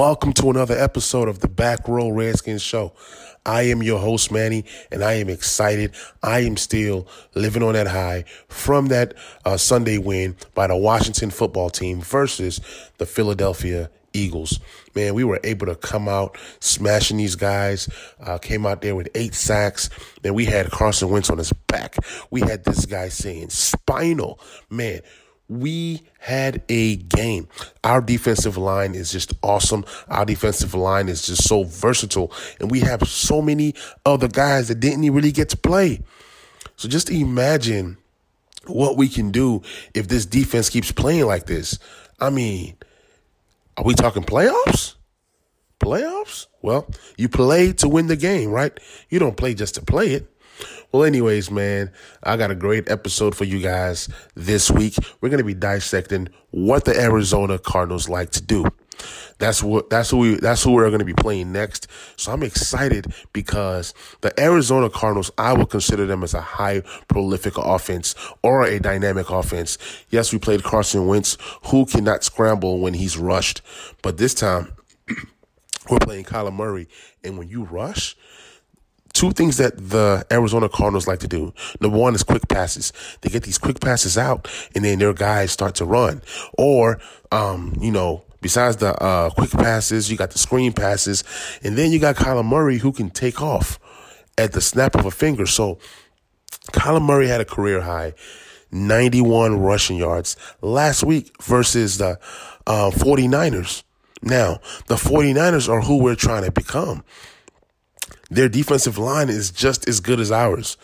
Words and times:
Welcome 0.00 0.32
to 0.32 0.48
another 0.48 0.78
episode 0.78 1.28
of 1.28 1.40
the 1.40 1.46
Back 1.46 1.86
Row 1.86 2.08
Redskins 2.08 2.62
Show. 2.62 2.94
I 3.44 3.64
am 3.64 3.82
your 3.82 3.98
host, 3.98 4.32
Manny, 4.32 4.64
and 4.90 5.04
I 5.04 5.12
am 5.12 5.28
excited. 5.28 5.92
I 6.22 6.40
am 6.40 6.56
still 6.56 7.06
living 7.34 7.62
on 7.62 7.74
that 7.74 7.86
high 7.86 8.24
from 8.48 8.86
that 8.86 9.12
uh, 9.44 9.58
Sunday 9.58 9.98
win 9.98 10.36
by 10.54 10.68
the 10.68 10.76
Washington 10.76 11.28
football 11.28 11.68
team 11.68 12.00
versus 12.00 12.62
the 12.96 13.04
Philadelphia 13.04 13.90
Eagles. 14.14 14.58
Man, 14.94 15.12
we 15.12 15.22
were 15.22 15.38
able 15.44 15.66
to 15.66 15.74
come 15.74 16.08
out 16.08 16.38
smashing 16.60 17.18
these 17.18 17.36
guys. 17.36 17.86
Uh, 18.20 18.38
came 18.38 18.64
out 18.64 18.80
there 18.80 18.96
with 18.96 19.10
eight 19.14 19.34
sacks. 19.34 19.90
Then 20.22 20.32
we 20.32 20.46
had 20.46 20.70
Carson 20.70 21.10
Wentz 21.10 21.28
on 21.28 21.36
his 21.36 21.52
back. 21.52 21.96
We 22.30 22.40
had 22.40 22.64
this 22.64 22.86
guy 22.86 23.10
saying 23.10 23.50
spinal. 23.50 24.40
Man, 24.70 25.02
we 25.50 26.02
had 26.20 26.62
a 26.68 26.96
game. 26.96 27.48
Our 27.82 28.00
defensive 28.00 28.56
line 28.56 28.94
is 28.94 29.10
just 29.10 29.34
awesome. 29.42 29.84
Our 30.08 30.24
defensive 30.24 30.74
line 30.74 31.08
is 31.08 31.26
just 31.26 31.42
so 31.48 31.64
versatile. 31.64 32.32
And 32.60 32.70
we 32.70 32.80
have 32.80 33.02
so 33.08 33.42
many 33.42 33.74
other 34.06 34.28
guys 34.28 34.68
that 34.68 34.76
didn't 34.76 35.10
really 35.12 35.32
get 35.32 35.48
to 35.48 35.56
play. 35.56 36.02
So 36.76 36.88
just 36.88 37.10
imagine 37.10 37.96
what 38.66 38.96
we 38.96 39.08
can 39.08 39.32
do 39.32 39.62
if 39.92 40.06
this 40.06 40.24
defense 40.24 40.70
keeps 40.70 40.92
playing 40.92 41.26
like 41.26 41.46
this. 41.46 41.80
I 42.20 42.30
mean, 42.30 42.76
are 43.76 43.84
we 43.84 43.94
talking 43.94 44.22
playoffs? 44.22 44.94
Playoffs? 45.80 46.46
Well, 46.62 46.88
you 47.16 47.28
play 47.28 47.72
to 47.72 47.88
win 47.88 48.06
the 48.06 48.16
game, 48.16 48.50
right? 48.50 48.78
You 49.08 49.18
don't 49.18 49.36
play 49.36 49.54
just 49.54 49.74
to 49.74 49.82
play 49.82 50.12
it. 50.12 50.30
Well, 50.92 51.04
anyways, 51.04 51.50
man, 51.50 51.92
I 52.22 52.36
got 52.36 52.50
a 52.50 52.54
great 52.54 52.90
episode 52.90 53.34
for 53.34 53.44
you 53.44 53.60
guys 53.60 54.08
this 54.34 54.70
week. 54.70 54.96
We're 55.20 55.28
going 55.28 55.38
to 55.38 55.44
be 55.44 55.54
dissecting 55.54 56.28
what 56.50 56.84
the 56.84 56.98
Arizona 56.98 57.58
Cardinals 57.58 58.08
like 58.08 58.30
to 58.30 58.42
do. 58.42 58.66
That's 59.38 59.62
what 59.62 59.88
that's 59.88 60.10
who 60.10 60.18
we 60.18 60.34
that's 60.34 60.62
who 60.62 60.72
we're 60.72 60.88
going 60.88 60.98
to 60.98 61.04
be 61.04 61.14
playing 61.14 61.52
next. 61.52 61.88
So 62.16 62.32
I'm 62.32 62.42
excited 62.42 63.12
because 63.32 63.94
the 64.20 64.38
Arizona 64.38 64.90
Cardinals, 64.90 65.30
I 65.38 65.54
would 65.54 65.70
consider 65.70 66.06
them 66.06 66.22
as 66.22 66.34
a 66.34 66.42
high 66.42 66.82
prolific 67.08 67.56
offense 67.56 68.14
or 68.42 68.64
a 68.64 68.78
dynamic 68.78 69.30
offense. 69.30 69.78
Yes, 70.10 70.32
we 70.32 70.38
played 70.38 70.62
Carson 70.62 71.06
Wentz, 71.06 71.38
who 71.66 71.86
cannot 71.86 72.22
scramble 72.22 72.80
when 72.80 72.94
he's 72.94 73.16
rushed, 73.16 73.62
but 74.02 74.18
this 74.18 74.34
time 74.34 74.72
we're 75.90 75.98
playing 75.98 76.24
Kyler 76.24 76.52
Murray, 76.52 76.86
and 77.24 77.38
when 77.38 77.48
you 77.48 77.64
rush, 77.64 78.16
two 79.12 79.32
things 79.32 79.56
that 79.58 79.76
the 79.76 80.24
Arizona 80.30 80.68
Cardinals 80.68 81.06
like 81.06 81.20
to 81.20 81.28
do. 81.28 81.52
Number 81.80 81.98
one 81.98 82.14
is 82.14 82.22
quick 82.22 82.48
passes. 82.48 82.92
They 83.20 83.30
get 83.30 83.42
these 83.42 83.58
quick 83.58 83.80
passes 83.80 84.16
out 84.16 84.48
and 84.74 84.84
then 84.84 84.98
their 84.98 85.12
guys 85.12 85.52
start 85.52 85.74
to 85.76 85.84
run. 85.84 86.22
Or, 86.56 87.00
um, 87.32 87.76
you 87.80 87.90
know, 87.90 88.22
besides 88.40 88.76
the 88.76 88.94
uh, 89.02 89.30
quick 89.30 89.50
passes, 89.50 90.10
you 90.10 90.16
got 90.16 90.30
the 90.30 90.38
screen 90.38 90.72
passes. 90.72 91.24
And 91.62 91.76
then 91.76 91.92
you 91.92 91.98
got 91.98 92.16
Kyler 92.16 92.44
Murray 92.44 92.78
who 92.78 92.92
can 92.92 93.10
take 93.10 93.42
off 93.42 93.78
at 94.38 94.52
the 94.52 94.60
snap 94.60 94.94
of 94.94 95.04
a 95.06 95.10
finger. 95.10 95.46
So 95.46 95.78
Kyler 96.72 97.02
Murray 97.02 97.28
had 97.28 97.40
a 97.40 97.44
career 97.44 97.80
high 97.80 98.14
91 98.72 99.58
rushing 99.58 99.96
yards 99.96 100.36
last 100.60 101.02
week 101.02 101.34
versus 101.42 101.98
the 101.98 102.18
uh, 102.66 102.90
49ers. 102.90 103.82
Now, 104.22 104.60
the 104.86 104.96
49ers 104.96 105.68
are 105.68 105.80
who 105.80 105.98
we're 106.02 106.14
trying 106.14 106.44
to 106.44 106.52
become. 106.52 107.02
Their 108.30 108.48
defensive 108.48 108.96
line 108.96 109.28
is 109.28 109.50
just 109.50 109.88
as 109.88 110.00
good 110.00 110.20
as 110.20 110.30
ours. 110.30 110.76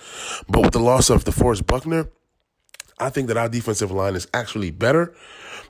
But 0.49 0.62
with 0.62 0.73
the 0.73 0.81
loss 0.81 1.11
of 1.11 1.25
DeForest 1.25 1.67
Buckner, 1.67 2.09
I 2.99 3.11
think 3.11 3.29
that 3.29 3.37
our 3.37 3.49
defensive 3.49 3.91
line 3.91 4.15
is 4.17 4.27
actually 4.34 4.71
better. 4.71 5.15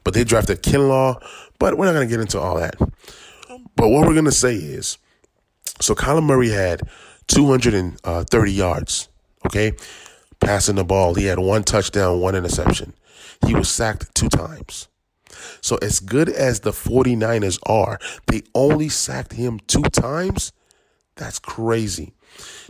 But 0.04 0.14
they 0.14 0.24
drafted 0.24 0.62
Kinlaw, 0.62 1.22
but 1.58 1.76
we're 1.76 1.86
not 1.86 1.92
going 1.92 2.08
to 2.08 2.10
get 2.10 2.20
into 2.20 2.38
all 2.38 2.56
that. 2.56 2.76
But 2.78 3.88
what 3.88 4.06
we're 4.06 4.14
going 4.14 4.24
to 4.24 4.32
say 4.32 4.54
is 4.54 4.98
so 5.80 5.94
Kyler 5.94 6.22
Murray 6.22 6.50
had 6.50 6.82
230 7.28 8.52
yards, 8.52 9.08
okay, 9.44 9.72
passing 10.40 10.76
the 10.76 10.84
ball. 10.84 11.14
He 11.14 11.26
had 11.26 11.38
one 11.38 11.64
touchdown, 11.64 12.20
one 12.20 12.34
interception. 12.34 12.94
He 13.46 13.54
was 13.54 13.68
sacked 13.68 14.14
two 14.14 14.28
times. 14.28 14.88
So, 15.60 15.76
as 15.76 16.00
good 16.00 16.28
as 16.28 16.60
the 16.60 16.70
49ers 16.70 17.58
are, 17.66 17.98
they 18.26 18.42
only 18.54 18.88
sacked 18.88 19.34
him 19.34 19.60
two 19.66 19.82
times. 19.82 20.52
That's 21.16 21.38
crazy. 21.38 22.12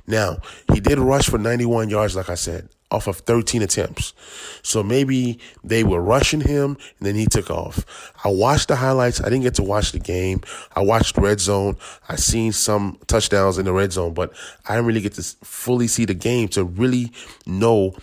Now, 0.07 0.39
he 0.73 0.81
did 0.81 0.99
rush 0.99 1.29
for 1.29 1.39
91 1.39 1.91
yards, 1.91 2.15
like 2.15 2.31
I 2.31 2.37
said, 2.37 2.69
off 2.93 3.09
of 3.09 3.17
13 3.19 3.63
attempts. 3.63 4.15
So 4.63 4.83
maybe 4.83 5.41
they 5.65 5.83
were 5.83 6.01
rushing 6.01 6.41
him 6.41 6.77
and 6.99 7.07
then 7.07 7.17
he 7.17 7.27
took 7.27 7.51
off. 7.51 8.13
I 8.25 8.29
watched 8.29 8.69
the 8.69 8.77
highlights. 8.77 9.21
I 9.21 9.25
didn't 9.25 9.43
get 9.43 9.55
to 9.55 9.65
watch 9.65 9.91
the 9.91 9.99
game. 9.99 10.43
I 10.77 10.83
watched 10.83 11.19
red 11.19 11.41
zone. 11.41 11.77
I 12.09 12.15
seen 12.17 12.53
some 12.53 12.99
touchdowns 13.09 13.59
in 13.59 13.65
the 13.65 13.73
red 13.73 13.93
zone, 13.93 14.15
but 14.15 14.33
I 14.69 14.75
didn't 14.75 14.87
really 14.87 15.01
get 15.01 15.15
to 15.15 15.23
fully 15.23 15.89
see 15.89 16.05
the 16.05 16.15
game 16.15 16.49
to 16.49 16.63
really 16.63 17.11
know 17.47 17.97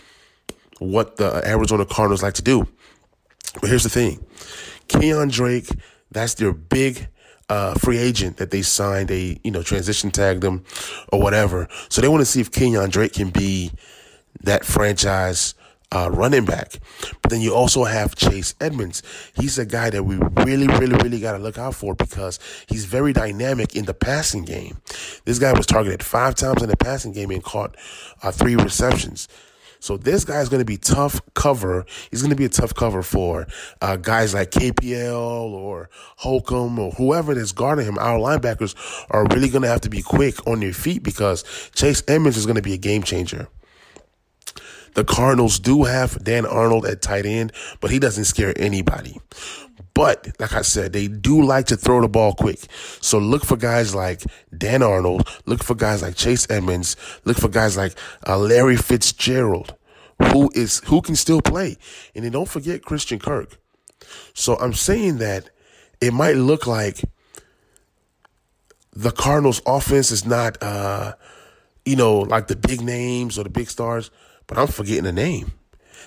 what 0.79 1.15
the 1.15 1.41
Arizona 1.47 1.85
Cardinals 1.85 2.21
like 2.21 2.33
to 2.33 2.41
do. 2.41 2.67
But 3.61 3.69
here's 3.69 3.83
the 3.83 3.89
thing. 3.89 4.25
Kenyan 4.89 5.31
Drake, 5.31 5.69
that's 6.11 6.33
their 6.33 6.51
big 6.51 7.07
uh, 7.49 7.73
free 7.75 7.97
agent 7.97 8.37
that 8.37 8.51
they 8.51 8.61
signed, 8.61 9.11
a 9.11 9.39
you 9.43 9.51
know 9.51 9.63
transition 9.63 10.11
tagged 10.11 10.41
them 10.41 10.63
or 11.11 11.21
whatever. 11.21 11.67
So 11.89 12.01
they 12.01 12.07
want 12.07 12.21
to 12.21 12.25
see 12.25 12.41
if 12.41 12.51
Kenyan 12.51 12.89
Drake 12.89 13.13
can 13.13 13.29
be 13.29 13.71
that 14.41 14.65
franchise 14.65 15.55
uh, 15.93 16.09
running 16.11 16.45
back. 16.45 16.73
But 17.21 17.29
then 17.29 17.41
you 17.41 17.53
also 17.53 17.83
have 17.83 18.15
Chase 18.15 18.55
Edmonds. 18.59 19.03
He's 19.35 19.59
a 19.59 19.65
guy 19.65 19.89
that 19.91 20.03
we 20.03 20.17
really, 20.37 20.67
really, 20.67 20.95
really 20.95 21.19
got 21.19 21.33
to 21.33 21.37
look 21.37 21.57
out 21.57 21.75
for 21.75 21.93
because 21.93 22.39
he's 22.67 22.85
very 22.85 23.13
dynamic 23.13 23.75
in 23.75 23.85
the 23.85 23.93
passing 23.93 24.43
game. 24.43 24.77
This 25.25 25.39
guy 25.39 25.53
was 25.53 25.65
targeted 25.65 26.03
five 26.03 26.35
times 26.35 26.63
in 26.63 26.69
the 26.69 26.77
passing 26.77 27.13
game 27.13 27.29
and 27.29 27.43
caught 27.43 27.75
uh, 28.23 28.31
three 28.31 28.55
receptions. 28.55 29.27
So 29.83 29.97
this 29.97 30.23
guy 30.23 30.39
is 30.39 30.47
going 30.47 30.61
to 30.61 30.66
be 30.66 30.77
tough 30.77 31.19
cover. 31.33 31.85
He's 32.09 32.21
going 32.21 32.29
to 32.29 32.38
be 32.38 32.45
a 32.45 32.49
tough 32.49 32.73
cover 32.73 33.03
for 33.03 33.47
uh, 33.81 33.97
guys 33.97 34.33
like 34.33 34.51
KPL 34.51 35.51
or 35.51 35.89
Holcomb 36.16 36.79
or 36.79 36.91
whoever 36.91 37.35
that's 37.35 37.51
guarding 37.51 37.85
him. 37.85 37.97
Our 37.97 38.17
linebackers 38.17 38.75
are 39.09 39.25
really 39.25 39.49
going 39.49 39.63
to 39.63 39.67
have 39.67 39.81
to 39.81 39.89
be 39.89 40.01
quick 40.01 40.35
on 40.47 40.61
their 40.61 40.72
feet 40.72 41.03
because 41.03 41.43
Chase 41.75 42.01
Edmonds 42.07 42.38
is 42.38 42.45
going 42.45 42.55
to 42.55 42.61
be 42.61 42.73
a 42.73 42.77
game 42.77 43.03
changer. 43.03 43.49
The 44.93 45.03
Cardinals 45.03 45.59
do 45.59 45.83
have 45.83 46.23
Dan 46.23 46.45
Arnold 46.45 46.85
at 46.85 47.01
tight 47.01 47.25
end, 47.25 47.51
but 47.81 47.91
he 47.91 47.99
doesn't 47.99 48.25
scare 48.25 48.53
anybody. 48.55 49.19
But 49.94 50.28
like 50.39 50.53
I 50.53 50.61
said, 50.61 50.94
they 50.94 51.07
do 51.07 51.44
like 51.44 51.67
to 51.67 51.78
throw 51.78 52.01
the 52.01 52.07
ball 52.07 52.34
quick. 52.34 52.59
So 53.00 53.19
look 53.19 53.45
for 53.45 53.57
guys 53.57 53.94
like 53.94 54.23
Dan 54.56 54.81
Arnold. 54.81 55.28
Look 55.45 55.63
for 55.63 55.75
guys 55.75 56.01
like 56.01 56.16
Chase 56.16 56.47
Edmonds. 56.50 56.95
Look 57.25 57.38
for 57.38 57.47
guys 57.47 57.78
like 57.78 57.94
uh, 58.28 58.38
Larry 58.38 58.78
Fitzgerald, 58.78 59.75
who 60.31 60.51
is 60.56 60.79
who 60.85 61.01
can 61.01 61.16
still 61.16 61.41
play. 61.41 61.78
And 62.16 62.25
then 62.25 62.31
don't 62.31 62.50
forget 62.50 62.84
Christian 62.84 63.19
Kirk. 63.19 63.57
So 64.34 64.57
I'm 64.57 64.73
saying 64.73 65.17
that 65.19 65.49
it 66.02 66.14
might 66.14 66.35
look 66.35 66.67
like 66.67 67.02
the 68.96 69.11
Cardinals' 69.11 69.61
offense 69.66 70.11
is 70.11 70.25
not, 70.25 70.61
uh, 70.61 71.14
you 71.85 71.96
know, 71.96 72.20
like 72.20 72.47
the 72.47 72.55
big 72.55 72.81
names 72.81 73.40
or 73.40 73.43
the 73.43 73.49
big 73.49 73.70
stars, 73.70 74.11
but 74.47 74.58
I'm 74.58 74.67
forgetting 74.67 75.03
the 75.03 75.11
name. 75.11 75.53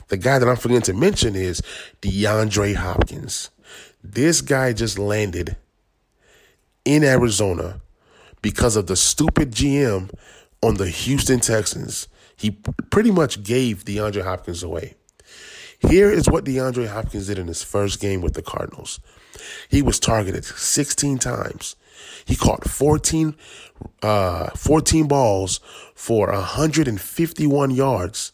The 0.08 0.16
guy 0.16 0.38
that 0.38 0.48
I'm 0.48 0.56
forgetting 0.56 0.82
to 0.82 0.92
mention 0.92 1.34
is 1.34 1.62
DeAndre 2.02 2.76
Hopkins. 2.76 3.50
This 4.12 4.40
guy 4.40 4.72
just 4.72 4.98
landed 4.98 5.56
in 6.84 7.02
Arizona 7.02 7.80
because 8.40 8.76
of 8.76 8.86
the 8.86 8.94
stupid 8.94 9.50
GM 9.50 10.10
on 10.62 10.74
the 10.74 10.88
Houston 10.88 11.40
Texans. 11.40 12.06
He 12.36 12.52
pretty 12.90 13.10
much 13.10 13.42
gave 13.42 13.84
DeAndre 13.84 14.22
Hopkins 14.22 14.62
away. 14.62 14.94
Here 15.80 16.08
is 16.08 16.30
what 16.30 16.44
DeAndre 16.44 16.86
Hopkins 16.86 17.26
did 17.26 17.38
in 17.38 17.48
his 17.48 17.64
first 17.64 17.98
game 18.00 18.20
with 18.20 18.34
the 18.34 18.42
Cardinals. 18.42 19.00
He 19.68 19.82
was 19.82 19.98
targeted 19.98 20.44
16 20.44 21.18
times. 21.18 21.74
He 22.24 22.36
caught 22.36 22.64
14, 22.64 23.34
uh, 24.02 24.50
14 24.50 25.08
balls 25.08 25.58
for 25.96 26.30
151 26.30 27.70
yards. 27.72 28.32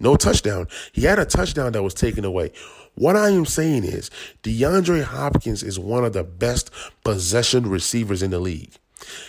No 0.00 0.16
touchdown. 0.16 0.68
He 0.92 1.02
had 1.02 1.18
a 1.18 1.26
touchdown 1.26 1.72
that 1.72 1.82
was 1.82 1.94
taken 1.94 2.24
away. 2.24 2.52
What 2.96 3.14
I 3.14 3.28
am 3.28 3.44
saying 3.44 3.84
is 3.84 4.10
DeAndre 4.42 5.04
Hopkins 5.04 5.62
is 5.62 5.78
one 5.78 6.04
of 6.04 6.14
the 6.14 6.24
best 6.24 6.70
possession 7.04 7.68
receivers 7.68 8.22
in 8.22 8.30
the 8.30 8.38
league. 8.38 8.72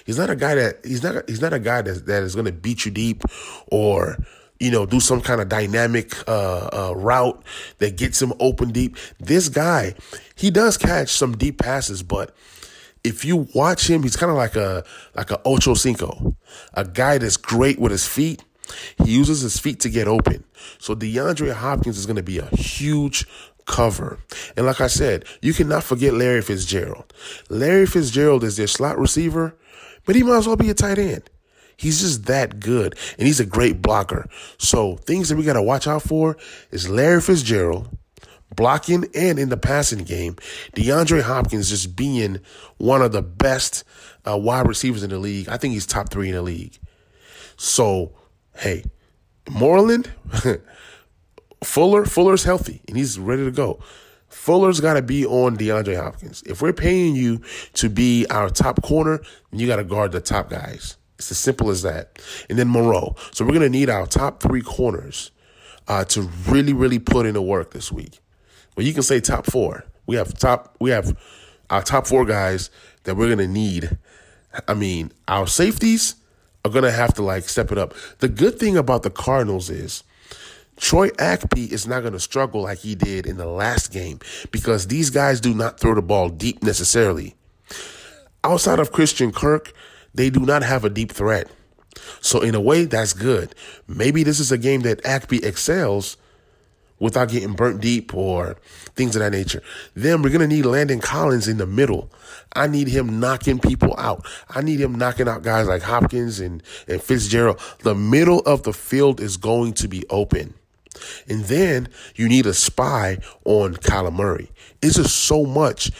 He's 0.05 0.17
not 0.17 0.29
a 0.29 0.35
guy 0.35 0.55
that 0.55 0.85
he's 0.85 1.03
not 1.03 1.29
he's 1.29 1.41
not 1.41 1.53
a 1.53 1.59
guy 1.59 1.81
that 1.81 2.05
that 2.05 2.23
is 2.23 2.33
going 2.33 2.45
to 2.45 2.53
beat 2.53 2.85
you 2.85 2.91
deep 2.91 3.23
or 3.69 4.17
you 4.59 4.71
know 4.71 4.85
do 4.85 5.01
some 5.01 5.19
kind 5.19 5.41
of 5.41 5.49
dynamic 5.49 6.15
uh, 6.29 6.69
uh, 6.71 6.93
route 6.95 7.43
that 7.79 7.97
gets 7.97 8.21
him 8.21 8.33
open 8.39 8.71
deep. 8.71 8.95
This 9.19 9.49
guy, 9.49 9.95
he 10.35 10.49
does 10.49 10.77
catch 10.77 11.09
some 11.09 11.37
deep 11.37 11.59
passes, 11.59 12.01
but 12.03 12.33
if 13.03 13.25
you 13.25 13.47
watch 13.53 13.89
him, 13.89 14.03
he's 14.03 14.15
kind 14.15 14.29
of 14.29 14.37
like 14.37 14.55
a 14.55 14.85
like 15.13 15.29
a 15.29 15.41
Ocho 15.43 15.73
Cinco, 15.73 16.37
a 16.73 16.85
guy 16.85 17.17
that's 17.17 17.37
great 17.37 17.79
with 17.79 17.91
his 17.91 18.07
feet. 18.07 18.43
He 19.03 19.11
uses 19.11 19.41
his 19.41 19.59
feet 19.59 19.79
to 19.81 19.89
get 19.89 20.07
open. 20.07 20.43
So 20.77 20.95
DeAndre 20.95 21.53
Hopkins 21.53 21.97
is 21.97 22.05
going 22.05 22.17
to 22.17 22.23
be 22.23 22.39
a 22.39 22.47
huge 22.47 23.25
cover. 23.67 24.17
And 24.55 24.65
like 24.65 24.81
I 24.81 24.87
said, 24.87 25.25
you 25.41 25.53
cannot 25.53 25.83
forget 25.83 26.13
Larry 26.13 26.41
Fitzgerald. 26.41 27.13
Larry 27.49 27.85
Fitzgerald 27.85 28.43
is 28.43 28.57
their 28.57 28.67
slot 28.67 28.97
receiver, 28.97 29.55
but 30.05 30.15
he 30.15 30.23
might 30.23 30.37
as 30.37 30.47
well 30.47 30.55
be 30.55 30.69
a 30.69 30.73
tight 30.73 30.97
end. 30.97 31.29
He's 31.75 32.01
just 32.01 32.25
that 32.25 32.59
good, 32.59 32.95
and 33.19 33.27
he's 33.27 33.39
a 33.39 33.45
great 33.45 33.83
blocker. 33.83 34.27
So 34.57 34.95
things 34.95 35.29
that 35.29 35.37
we 35.37 35.43
got 35.43 35.53
to 35.53 35.61
watch 35.61 35.85
out 35.87 36.01
for 36.01 36.35
is 36.71 36.89
Larry 36.89 37.21
Fitzgerald 37.21 37.95
blocking 38.55 39.05
and 39.13 39.37
in 39.37 39.49
the 39.49 39.57
passing 39.57 40.03
game. 40.03 40.35
DeAndre 40.75 41.21
Hopkins 41.21 41.69
just 41.69 41.95
being 41.95 42.39
one 42.77 43.01
of 43.01 43.11
the 43.11 43.21
best 43.21 43.83
uh, 44.27 44.37
wide 44.37 44.67
receivers 44.67 45.03
in 45.03 45.11
the 45.11 45.19
league. 45.19 45.49
I 45.49 45.57
think 45.57 45.73
he's 45.73 45.85
top 45.85 46.09
three 46.09 46.29
in 46.29 46.35
the 46.35 46.41
league. 46.41 46.79
So 47.57 48.15
hey, 48.55 48.83
Moreland, 49.49 50.11
Fuller, 51.63 52.06
Fuller's 52.06 52.44
healthy 52.44 52.81
and 52.88 52.98
he's 52.98 53.18
ready 53.18 53.44
to 53.45 53.51
go. 53.51 53.80
Fuller's 54.30 54.81
got 54.81 54.95
to 54.95 55.01
be 55.01 55.25
on 55.25 55.57
DeAndre 55.57 55.95
Hopkins. 55.95 56.44
If 56.45 56.62
we're 56.62 56.74
paying 56.74 57.15
you 57.15 57.42
to 57.74 57.89
be 57.89 58.25
our 58.30 58.50
top 58.50 58.81
corner, 58.83 59.21
you 59.51 59.68
got 59.68 59.77
to 59.77 59.83
guard 59.83 60.12
the 60.12 60.19
top 60.19 60.50
guys. 60.50 60.98
It's 61.18 61.31
as 61.31 61.38
simple 61.38 61.69
as 61.69 61.81
that. 61.83 62.19
And 62.50 62.59
then 62.59 62.68
Moreau. 62.68 63.15
So 63.31 63.45
we're 63.45 63.54
going 63.54 63.62
to 63.62 63.69
need 63.69 63.89
our 63.89 64.06
top 64.06 64.42
three 64.42 64.62
corners 64.62 65.31
uh, 65.88 66.04
to 66.06 66.21
really, 66.48 66.74
really 66.74 67.00
put 67.00 67.25
in 67.25 67.33
the 67.33 67.42
work 67.42 67.71
this 67.71 67.92
week. 67.92 68.19
Well, 68.75 68.86
you 68.86 68.94
can 68.94 69.03
say 69.03 69.19
top 69.19 69.45
four. 69.45 69.86
We 70.06 70.15
have 70.18 70.38
top. 70.38 70.75
We 70.80 70.92
have 70.92 71.18
our 71.69 71.81
top 71.81 72.06
four 72.07 72.25
guys 72.25 72.69
that 73.03 73.15
we're 73.15 73.27
going 73.27 73.39
to 73.39 73.48
need. 73.48 73.98
I 74.68 74.74
mean, 74.74 75.12
our 75.27 75.48
safeties 75.48 76.15
are 76.63 76.71
going 76.71 76.83
to 76.83 76.92
have 76.92 77.13
to 77.15 77.24
like 77.24 77.50
step 77.50 77.71
it 77.71 77.77
up. 77.77 77.94
The 78.19 78.30
good 78.30 78.60
thing 78.60 78.77
about 78.77 79.03
the 79.03 79.10
Cardinals 79.10 79.69
is 79.69 80.03
Troy 80.77 81.09
Apke 81.09 81.71
is 81.71 81.88
not 81.88 82.01
going 82.01 82.13
to 82.13 82.19
struggle 82.19 82.62
like 82.62 82.79
he 82.79 82.95
did 82.95 83.25
in 83.25 83.38
the 83.38 83.47
last 83.47 83.91
game 83.91 84.19
because 84.51 84.88
these 84.88 85.09
guys 85.09 85.41
do 85.41 85.53
not 85.53 85.79
throw 85.79 85.95
the 85.95 86.01
ball 86.01 86.29
deep 86.29 86.63
necessarily. 86.63 87.35
Outside 88.44 88.79
of 88.79 88.91
Christian 88.91 89.31
Kirk, 89.31 89.74
they 90.13 90.29
do 90.29 90.41
not 90.41 90.63
have 90.63 90.85
a 90.85 90.89
deep 90.89 91.12
threat. 91.12 91.50
So 92.21 92.41
in 92.41 92.56
a 92.56 92.62
way, 92.62 92.85
that's 92.85 93.13
good. 93.13 93.56
Maybe 93.88 94.24
this 94.24 94.39
is 94.39 94.51
a 94.51 94.57
game 94.57 94.81
that 94.81 95.03
Apke 95.03 95.44
excels 95.44 96.15
without 97.00 97.29
getting 97.29 97.53
burnt 97.53 97.81
deep 97.81 98.13
or 98.13 98.57
things 98.95 99.15
of 99.15 99.21
that 99.21 99.31
nature. 99.31 99.62
Then 99.94 100.21
we're 100.21 100.29
going 100.29 100.47
to 100.47 100.56
need 100.56 100.65
Landon 100.65 101.00
Collins 101.00 101.47
in 101.47 101.57
the 101.57 101.68
middle. 101.68 102.12
I 102.56 102.68
need 102.68 102.88
him 102.88 103.19
knocking 103.19 103.59
people 103.59 103.95
out. 103.97 104.25
I 104.50 104.62
need 104.62 104.79
him 104.79 104.95
knocking 104.95 105.27
out 105.27 105.44
guys 105.44 105.68
like 105.68 105.81
Hopkins 105.81 106.39
and, 106.39 106.63
and 106.88 107.01
Fitzgerald. 107.01 107.59
The 107.79 107.95
middle 107.95 108.39
of 108.41 108.63
the 108.63 108.74
field 108.74 109.19
is 109.19 109.38
going 109.38 109.74
to 109.74 109.88
be 109.88 110.03
open. 110.09 110.53
And 111.27 111.45
then 111.45 111.89
you 112.15 112.27
need 112.27 112.45
a 112.45 112.53
spy 112.53 113.19
on 113.45 113.75
Kyler 113.75 114.13
Murray. 114.13 114.49
It's 114.81 114.95
just 114.95 115.15
so 115.15 115.45
much 115.45 115.91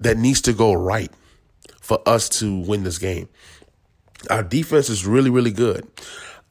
that 0.00 0.16
needs 0.16 0.40
to 0.42 0.52
go 0.52 0.72
right 0.72 1.10
for 1.80 2.00
us 2.06 2.28
to 2.28 2.58
win 2.60 2.84
this 2.84 2.98
game. 2.98 3.28
Our 4.30 4.42
defense 4.42 4.88
is 4.88 5.06
really, 5.06 5.30
really 5.30 5.52
good. 5.52 5.86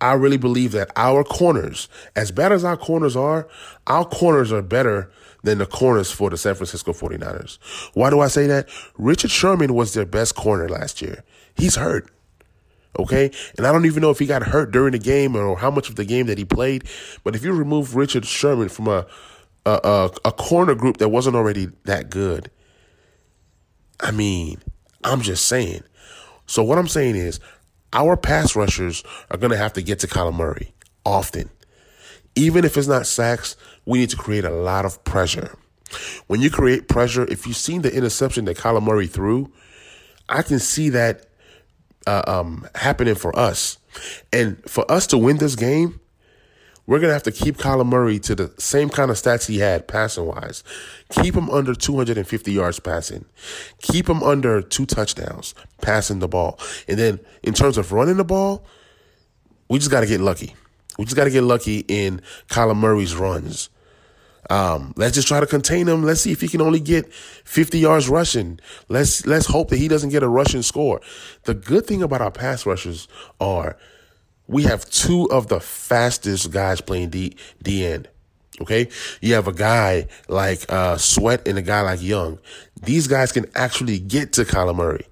I 0.01 0.13
really 0.13 0.37
believe 0.37 0.71
that 0.73 0.91
our 0.95 1.23
corners, 1.23 1.87
as 2.15 2.31
bad 2.31 2.51
as 2.51 2.63
our 2.63 2.77
corners 2.77 3.15
are, 3.15 3.47
our 3.87 4.05
corners 4.05 4.51
are 4.51 4.61
better 4.61 5.11
than 5.43 5.59
the 5.59 5.65
corners 5.65 6.11
for 6.11 6.29
the 6.29 6.37
San 6.37 6.55
Francisco 6.55 6.91
49ers. 6.91 7.59
Why 7.93 8.09
do 8.09 8.19
I 8.19 8.27
say 8.27 8.47
that? 8.47 8.67
Richard 8.97 9.31
Sherman 9.31 9.73
was 9.73 9.93
their 9.93 10.05
best 10.05 10.35
corner 10.35 10.67
last 10.67 11.01
year. 11.01 11.23
He's 11.55 11.75
hurt. 11.75 12.09
Okay. 12.97 13.31
And 13.57 13.67
I 13.67 13.71
don't 13.71 13.85
even 13.85 14.01
know 14.01 14.09
if 14.09 14.19
he 14.19 14.25
got 14.25 14.43
hurt 14.43 14.71
during 14.71 14.93
the 14.93 14.99
game 14.99 15.35
or 15.35 15.57
how 15.57 15.71
much 15.71 15.89
of 15.89 15.95
the 15.95 16.05
game 16.05 16.27
that 16.27 16.37
he 16.37 16.45
played. 16.45 16.85
But 17.23 17.35
if 17.35 17.43
you 17.43 17.51
remove 17.53 17.95
Richard 17.95 18.25
Sherman 18.25 18.69
from 18.69 18.87
a, 18.87 19.05
a, 19.65 19.79
a, 19.83 20.11
a 20.25 20.31
corner 20.31 20.75
group 20.75 20.97
that 20.97 21.09
wasn't 21.09 21.35
already 21.35 21.69
that 21.83 22.09
good, 22.09 22.49
I 23.99 24.11
mean, 24.11 24.61
I'm 25.03 25.21
just 25.21 25.45
saying. 25.45 25.83
So 26.45 26.63
what 26.63 26.77
I'm 26.77 26.87
saying 26.87 27.15
is 27.15 27.39
our 27.93 28.17
pass 28.17 28.55
rushers 28.55 29.03
are 29.31 29.37
going 29.37 29.51
to 29.51 29.57
have 29.57 29.73
to 29.73 29.81
get 29.81 29.99
to 29.99 30.07
Kyler 30.07 30.33
Murray 30.35 30.73
often. 31.05 31.49
Even 32.35 32.65
if 32.65 32.77
it's 32.77 32.87
not 32.87 33.07
sacks, 33.07 33.55
we 33.85 33.99
need 33.99 34.09
to 34.09 34.17
create 34.17 34.43
a 34.43 34.49
lot 34.49 34.85
of 34.85 35.03
pressure. 35.05 35.57
When 36.27 36.41
you 36.41 36.49
create 36.49 36.87
pressure, 36.87 37.25
if 37.31 37.47
you've 37.47 37.55
seen 37.55 37.81
the 37.81 37.95
interception 37.95 38.45
that 38.45 38.57
Kyler 38.57 38.83
Murray 38.83 39.07
threw, 39.07 39.51
I 40.27 40.41
can 40.41 40.59
see 40.59 40.89
that 40.89 41.27
uh, 42.07 42.23
um, 42.27 42.67
happening 42.75 43.15
for 43.15 43.37
us. 43.37 43.77
And 44.33 44.61
for 44.69 44.89
us 44.91 45.07
to 45.07 45.17
win 45.17 45.37
this 45.37 45.55
game, 45.55 45.99
we're 46.87 46.99
going 46.99 47.09
to 47.09 47.13
have 47.13 47.23
to 47.23 47.31
keep 47.31 47.57
Kyler 47.57 47.85
Murray 47.85 48.19
to 48.19 48.35
the 48.35 48.53
same 48.59 48.89
kind 48.89 49.09
of 49.09 49.17
stats 49.17 49.47
he 49.47 49.57
had 49.57 49.87
passing 49.87 50.25
wise. 50.25 50.63
Keep 51.09 51.35
him 51.35 51.49
under 51.49 51.73
250 51.73 52.51
yards 52.51 52.79
passing. 52.79 53.25
Keep 53.81 54.07
him 54.07 54.21
under 54.21 54.61
two 54.61 54.85
touchdowns 54.85 55.55
passing 55.81 56.19
the 56.19 56.27
ball. 56.27 56.59
And 56.87 56.99
then 56.99 57.19
in 57.41 57.53
terms 57.53 57.77
of 57.77 57.91
running 57.91 58.17
the 58.17 58.23
ball, 58.23 58.65
we 59.67 59.79
just 59.79 59.89
got 59.89 60.01
to 60.01 60.07
get 60.07 60.21
lucky. 60.21 60.55
We 60.99 61.05
just 61.05 61.15
got 61.15 61.23
to 61.23 61.31
get 61.31 61.41
lucky 61.43 61.85
in 61.87 62.21
Kyler 62.49 62.77
Murray's 62.77 63.15
runs. 63.15 63.69
Um, 64.49 64.93
let's 64.95 65.15
just 65.15 65.27
try 65.27 65.39
to 65.39 65.47
contain 65.47 65.87
him. 65.87 66.03
Let's 66.03 66.21
see 66.21 66.31
if 66.31 66.41
he 66.41 66.47
can 66.47 66.61
only 66.61 66.79
get 66.79 67.11
50 67.13 67.79
yards 67.79 68.09
rushing. 68.09 68.59
Let's 68.89 69.25
let's 69.25 69.47
hope 69.47 69.69
that 69.69 69.77
he 69.77 69.87
doesn't 69.87 70.09
get 70.09 70.23
a 70.23 70.29
rushing 70.29 70.61
score. 70.61 71.01
The 71.43 71.53
good 71.53 71.87
thing 71.87 72.03
about 72.03 72.21
our 72.21 72.31
pass 72.31 72.65
rushers 72.65 73.07
are 73.39 73.77
we 74.47 74.63
have 74.63 74.89
two 74.89 75.29
of 75.31 75.47
the 75.47 75.59
fastest 75.59 76.51
guys 76.51 76.81
playing 76.81 77.09
D 77.09 77.35
D 77.61 77.85
end. 77.85 78.09
Okay, 78.61 78.87
you 79.19 79.33
have 79.33 79.49
a 79.49 79.53
guy 79.53 80.07
like 80.29 80.65
uh, 80.71 80.97
Sweat 80.97 81.45
and 81.45 81.57
a 81.57 81.61
guy 81.61 81.81
like 81.81 82.01
Young. 82.01 82.39
These 82.81 83.07
guys 83.07 83.33
can 83.33 83.47
actually 83.53 83.99
get 83.99 84.31
to 84.33 84.45
Kyler 84.45 84.75
Murray. 84.75 85.05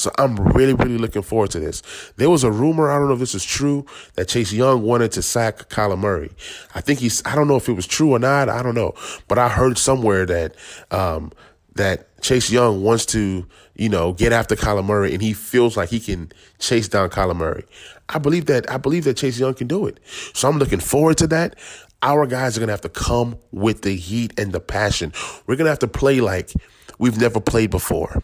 So 0.00 0.10
I'm 0.16 0.36
really, 0.36 0.72
really 0.72 0.96
looking 0.96 1.20
forward 1.20 1.50
to 1.50 1.60
this. 1.60 1.82
There 2.16 2.30
was 2.30 2.42
a 2.42 2.50
rumor, 2.50 2.90
I 2.90 2.98
don't 2.98 3.08
know 3.08 3.14
if 3.14 3.20
this 3.20 3.34
is 3.34 3.44
true, 3.44 3.84
that 4.14 4.28
Chase 4.28 4.50
Young 4.50 4.82
wanted 4.82 5.12
to 5.12 5.22
sack 5.22 5.68
Kyler 5.68 5.98
Murray. 5.98 6.30
I 6.74 6.80
think 6.80 7.00
he's, 7.00 7.22
I 7.26 7.34
don't 7.34 7.48
know 7.48 7.56
if 7.56 7.68
it 7.68 7.74
was 7.74 7.86
true 7.86 8.12
or 8.12 8.18
not. 8.18 8.48
I 8.48 8.62
don't 8.62 8.74
know. 8.74 8.94
But 9.28 9.38
I 9.38 9.50
heard 9.50 9.76
somewhere 9.76 10.24
that, 10.24 10.54
um, 10.90 11.32
that 11.74 12.18
Chase 12.22 12.50
Young 12.50 12.82
wants 12.82 13.04
to, 13.06 13.46
you 13.74 13.90
know, 13.90 14.14
get 14.14 14.32
after 14.32 14.56
Kyler 14.56 14.84
Murray 14.84 15.12
and 15.12 15.20
he 15.20 15.34
feels 15.34 15.76
like 15.76 15.90
he 15.90 16.00
can 16.00 16.32
chase 16.58 16.88
down 16.88 17.10
Kyler 17.10 17.36
Murray. 17.36 17.64
I 18.08 18.18
believe 18.18 18.46
that 18.46 18.70
I 18.70 18.78
believe 18.78 19.04
that 19.04 19.18
Chase 19.18 19.38
Young 19.38 19.52
can 19.52 19.66
do 19.66 19.86
it. 19.86 20.00
So 20.32 20.48
I'm 20.48 20.58
looking 20.58 20.80
forward 20.80 21.18
to 21.18 21.26
that. 21.28 21.56
Our 22.02 22.26
guys 22.26 22.56
are 22.56 22.60
gonna 22.60 22.72
have 22.72 22.80
to 22.80 22.88
come 22.88 23.38
with 23.52 23.82
the 23.82 23.94
heat 23.94 24.38
and 24.38 24.52
the 24.52 24.60
passion. 24.60 25.12
We're 25.46 25.56
gonna 25.56 25.70
have 25.70 25.78
to 25.80 25.88
play 25.88 26.20
like 26.20 26.52
we've 26.98 27.18
never 27.18 27.40
played 27.40 27.70
before. 27.70 28.22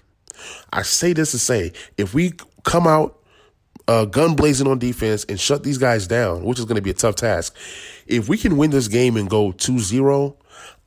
I 0.73 0.83
say 0.83 1.13
this 1.13 1.33
to 1.33 1.39
say, 1.39 1.73
if 1.97 2.15
we 2.15 2.33
come 2.65 2.87
out 2.87 3.19
uh, 3.89 4.05
gun 4.05 4.35
blazing 4.35 4.67
on 4.67 4.79
defense 4.79 5.25
and 5.29 5.39
shut 5.39 5.63
these 5.63 5.79
guys 5.79 6.07
down, 6.07 6.43
which 6.45 6.59
is 6.59 6.65
going 6.65 6.77
to 6.77 6.83
be 6.83 6.91
a 6.91 6.95
tough 6.95 7.15
task, 7.17 7.57
if 8.07 8.29
we 8.29 8.37
can 8.37 8.57
win 8.57 8.71
this 8.71 8.89
game 8.89 9.17
and 9.17 9.31
go 9.31 9.53
2 9.53 9.79
0, 9.79 10.37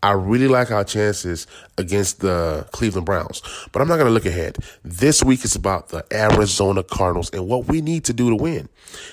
I 0.02 0.12
really 0.12 0.48
like 0.48 0.72
our 0.72 0.86
chances 0.86 1.46
against 1.78 2.22
the 2.22 2.66
Cleveland 2.72 3.06
Browns. 3.06 3.42
But 3.72 3.82
I'm 3.82 3.88
not 3.88 3.96
going 3.96 4.08
to 4.08 4.14
look 4.14 4.26
ahead. 4.26 4.58
This 4.84 5.22
week 5.24 5.44
is 5.44 5.56
about 5.56 5.90
the 5.90 6.06
Arizona 6.12 6.84
Cardinals 6.84 7.30
and 7.32 7.48
what 7.48 7.66
we 7.66 7.82
need 7.82 8.06
to 8.06 8.14
do 8.14 8.30
to 8.30 8.36
win. 8.36 8.70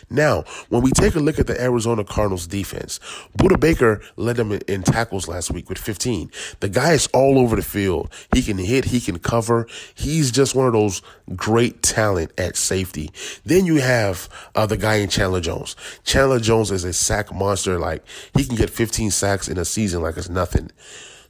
Now, 0.09 0.45
when 0.69 0.83
we 0.83 0.91
take 0.93 1.17
a 1.17 1.21
look 1.21 1.39
at 1.39 1.49
the 1.49 1.61
Arizona 1.61 2.05
Cardinals 2.05 2.47
defense, 2.47 3.01
Budda 3.37 3.59
Baker 3.59 4.01
led 4.17 4.37
them 4.37 4.53
in, 4.53 4.83
tackles 4.83 5.27
last 5.27 5.51
week 5.51 5.69
with 5.69 5.79
15. 5.79 6.31
The 6.61 6.69
guy 6.69 6.93
is 6.93 7.09
all 7.09 7.39
over 7.39 7.57
the 7.57 7.63
field. 7.63 8.13
He 8.33 8.43
can 8.43 8.57
hit, 8.57 8.87
he 8.87 9.01
can 9.01 9.19
cover. 9.19 9.67
He's 9.95 10.31
just 10.31 10.55
one 10.55 10.67
of 10.67 10.73
those 10.73 11.03
great 11.35 11.83
talent 11.83 12.33
at 12.39 12.57
safety. 12.57 13.11
Then 13.45 13.67
you 13.67 13.77
have 13.77 14.29
uh, 14.55 14.67
the 14.67 14.77
guy 14.77 14.97
in 14.97 15.09
Chandler 15.09 15.41
Jones. 15.41 15.75
Chandler 16.05 16.39
Jones 16.39 16.71
is 16.71 16.85
a 16.85 16.93
sack 16.93 17.35
monster. 17.35 17.79
Like 17.79 18.05
he 18.37 18.45
can 18.45 18.55
get 18.55 18.71
15 18.71 19.11
sacks 19.11 19.49
in 19.49 19.59
a 19.59 19.65
season 19.65 20.03
like 20.03 20.17
it's 20.17 20.29
nothing. 20.29 20.71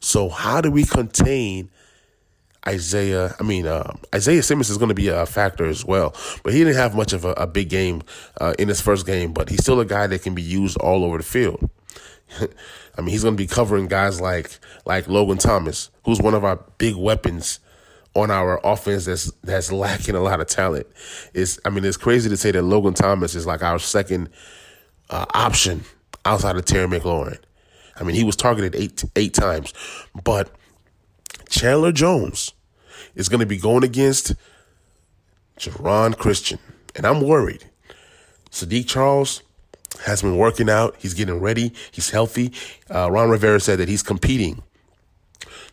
So 0.01 0.29
how 0.29 0.61
do 0.61 0.71
we 0.71 0.85
contain 0.85 1.71
Isaiah? 2.67 3.35
I 3.39 3.43
mean, 3.43 3.67
uh, 3.67 3.93
Isaiah 4.15 4.43
Simmons 4.43 4.71
is 4.71 4.79
going 4.79 4.89
to 4.89 4.95
be 4.95 5.09
a 5.09 5.27
factor 5.27 5.67
as 5.67 5.85
well, 5.85 6.15
but 6.43 6.53
he 6.53 6.61
didn't 6.61 6.77
have 6.77 6.95
much 6.95 7.13
of 7.13 7.25
a, 7.25 7.33
a 7.33 7.47
big 7.47 7.69
game 7.69 8.03
uh, 8.41 8.55
in 8.59 8.69
his 8.69 8.81
first 8.81 9.07
game. 9.07 9.33
But 9.33 9.49
he's 9.49 9.63
still 9.63 9.81
a 9.81 9.85
guy 9.85 10.07
that 10.07 10.23
can 10.23 10.35
be 10.35 10.43
used 10.43 10.77
all 10.79 11.05
over 11.05 11.19
the 11.19 11.25
field. 11.25 11.71
I 12.99 13.01
mean, 13.01 13.09
he's 13.09 13.23
going 13.23 13.37
to 13.37 13.43
be 13.43 13.47
covering 13.47 13.89
guys 13.89 14.21
like 14.21 14.59
like 14.85 15.09
Logan 15.09 15.39
Thomas, 15.39 15.91
who's 16.05 16.21
one 16.21 16.35
of 16.35 16.45
our 16.45 16.57
big 16.79 16.97
weapons 16.97 17.61
on 18.15 18.31
our 18.31 18.61
offense 18.65 19.05
that's 19.05 19.31
that's 19.45 19.71
lacking 19.71 20.15
a 20.15 20.21
lot 20.21 20.41
of 20.41 20.47
talent. 20.47 20.87
Is 21.35 21.61
I 21.65 21.71
mean, 21.71 21.85
it's 21.85 21.97
crazy 21.97 22.29
to 22.31 22.37
say 22.37 22.51
that 22.51 22.63
Logan 22.63 22.95
Thomas 22.95 23.35
is 23.35 23.47
like 23.47 23.63
our 23.63 23.79
second 23.79 24.31
uh, 25.11 25.27
option 25.35 25.85
outside 26.25 26.57
of 26.57 26.65
Terry 26.65 26.89
McLaurin. 26.89 27.39
I 27.99 28.05
mean, 28.05 28.17
he 28.17 28.25
was 28.25 28.37
targeted 28.37 28.75
eight 28.75 29.05
eight 29.17 29.35
times, 29.35 29.73
but 30.25 30.51
Chandler 31.49 31.93
Jones 31.93 32.53
is 33.15 33.29
going 33.29 33.41
to 33.41 33.47
be 33.47 33.57
going 33.57 33.85
against 33.85 34.35
Geron 35.59 36.17
Christian, 36.17 36.59
and 36.95 37.07
I'm 37.07 37.21
worried. 37.21 37.65
Saahdiq 38.51 38.87
Charles 38.87 39.43
has 40.05 40.23
been 40.23 40.37
working 40.37 40.69
out. 40.69 40.97
He's 40.99 41.15
getting 41.15 41.41
ready. 41.41 41.73
He's 41.91 42.11
healthy. 42.11 42.53
Uh, 42.93 43.11
Ron 43.11 43.31
Rivera 43.31 43.61
said 43.61 43.79
that 43.79 43.89
he's 43.89 44.03
competing. 44.03 44.63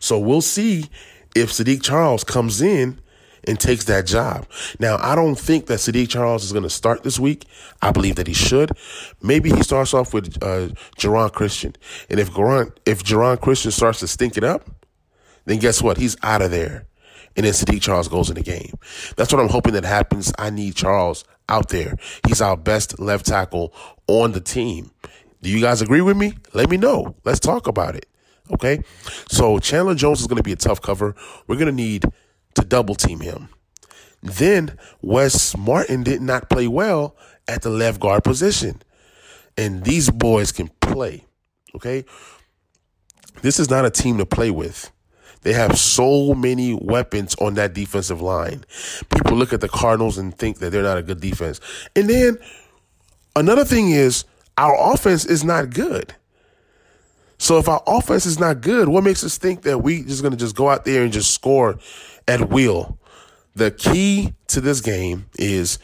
So 0.00 0.18
we'll 0.18 0.42
see 0.42 0.88
if 1.34 1.50
Saahdiq 1.50 1.82
Charles 1.82 2.24
comes 2.24 2.60
in 2.60 3.00
and 3.46 3.58
takes 3.58 3.84
that 3.84 4.06
job. 4.06 4.46
Now, 4.78 4.96
I 5.00 5.14
don't 5.14 5.38
think 5.38 5.66
that 5.66 5.78
Saahdiq 5.78 6.08
Charles 6.08 6.44
is 6.44 6.52
going 6.52 6.62
to 6.62 6.70
start 6.70 7.02
this 7.02 7.18
week. 7.18 7.46
I 7.82 7.90
believe 7.90 8.16
that 8.16 8.26
he 8.26 8.34
should. 8.34 8.72
Maybe 9.22 9.50
he 9.50 9.62
starts 9.62 9.94
off 9.94 10.14
with 10.14 10.42
uh, 10.42 10.68
Geron 10.98 11.32
Christian. 11.32 11.74
And 12.08 12.20
if 12.20 12.30
Geron, 12.30 12.72
if 12.86 13.04
Geron 13.04 13.40
Christian 13.40 13.70
starts 13.70 14.00
to 14.00 14.08
stink 14.08 14.36
it 14.36 14.44
up, 14.44 14.68
then 15.44 15.58
guess 15.58 15.82
what? 15.82 15.98
He's 15.98 16.16
out 16.22 16.42
of 16.42 16.50
there. 16.50 16.86
And 17.36 17.44
then 17.44 17.52
Saahdiq 17.52 17.82
Charles 17.82 18.08
goes 18.08 18.28
in 18.28 18.36
the 18.36 18.42
game. 18.42 18.74
That's 19.16 19.32
what 19.32 19.42
I'm 19.42 19.48
hoping 19.48 19.74
that 19.74 19.84
happens. 19.84 20.32
I 20.38 20.50
need 20.50 20.76
Charles 20.76 21.24
out 21.48 21.68
there. 21.68 21.96
He's 22.26 22.40
our 22.40 22.56
best 22.56 22.98
left 22.98 23.26
tackle 23.26 23.74
on 24.06 24.32
the 24.32 24.40
team. 24.40 24.90
Do 25.42 25.50
you 25.50 25.60
guys 25.60 25.82
agree 25.82 26.00
with 26.00 26.16
me? 26.16 26.34
Let 26.54 26.70
me 26.70 26.76
know. 26.76 27.16
Let's 27.24 27.40
talk 27.40 27.66
about 27.66 27.96
it. 27.96 28.06
Okay. 28.50 28.82
So 29.28 29.58
Chandler 29.58 29.94
Jones 29.94 30.20
is 30.20 30.26
going 30.26 30.36
to 30.38 30.42
be 30.42 30.52
a 30.52 30.56
tough 30.56 30.80
cover. 30.80 31.14
We're 31.46 31.56
going 31.56 31.66
to 31.66 31.72
need 31.72 32.04
to 32.54 32.62
double 32.62 32.94
team 32.94 33.20
him. 33.20 33.48
Then 34.22 34.78
Wes 35.02 35.56
Martin 35.56 36.02
did 36.02 36.22
not 36.22 36.48
play 36.48 36.66
well 36.66 37.16
at 37.46 37.62
the 37.62 37.70
left 37.70 38.00
guard 38.00 38.24
position. 38.24 38.82
And 39.56 39.84
these 39.84 40.10
boys 40.10 40.50
can 40.50 40.68
play. 40.80 41.26
Okay. 41.76 42.04
This 43.42 43.60
is 43.60 43.68
not 43.68 43.84
a 43.84 43.90
team 43.90 44.18
to 44.18 44.26
play 44.26 44.50
with. 44.50 44.90
They 45.42 45.52
have 45.52 45.78
so 45.78 46.32
many 46.34 46.72
weapons 46.72 47.34
on 47.34 47.54
that 47.54 47.74
defensive 47.74 48.22
line. 48.22 48.64
People 49.14 49.36
look 49.36 49.52
at 49.52 49.60
the 49.60 49.68
Cardinals 49.68 50.16
and 50.16 50.36
think 50.36 50.58
that 50.58 50.70
they're 50.70 50.82
not 50.82 50.96
a 50.96 51.02
good 51.02 51.20
defense. 51.20 51.60
And 51.94 52.08
then 52.08 52.38
another 53.36 53.64
thing 53.64 53.90
is 53.90 54.24
our 54.56 54.74
offense 54.94 55.26
is 55.26 55.44
not 55.44 55.68
good. 55.70 56.14
So 57.36 57.58
if 57.58 57.68
our 57.68 57.82
offense 57.86 58.24
is 58.24 58.40
not 58.40 58.62
good, 58.62 58.88
what 58.88 59.04
makes 59.04 59.22
us 59.22 59.36
think 59.36 59.62
that 59.62 59.80
we 59.80 60.02
just 60.04 60.22
going 60.22 60.32
to 60.32 60.38
just 60.38 60.56
go 60.56 60.70
out 60.70 60.86
there 60.86 61.02
and 61.02 61.12
just 61.12 61.34
score 61.34 61.78
at 62.26 62.50
will? 62.50 62.98
The 63.54 63.70
key 63.70 64.34
to 64.48 64.60
this 64.60 64.80
game 64.80 65.26
is 65.38 65.78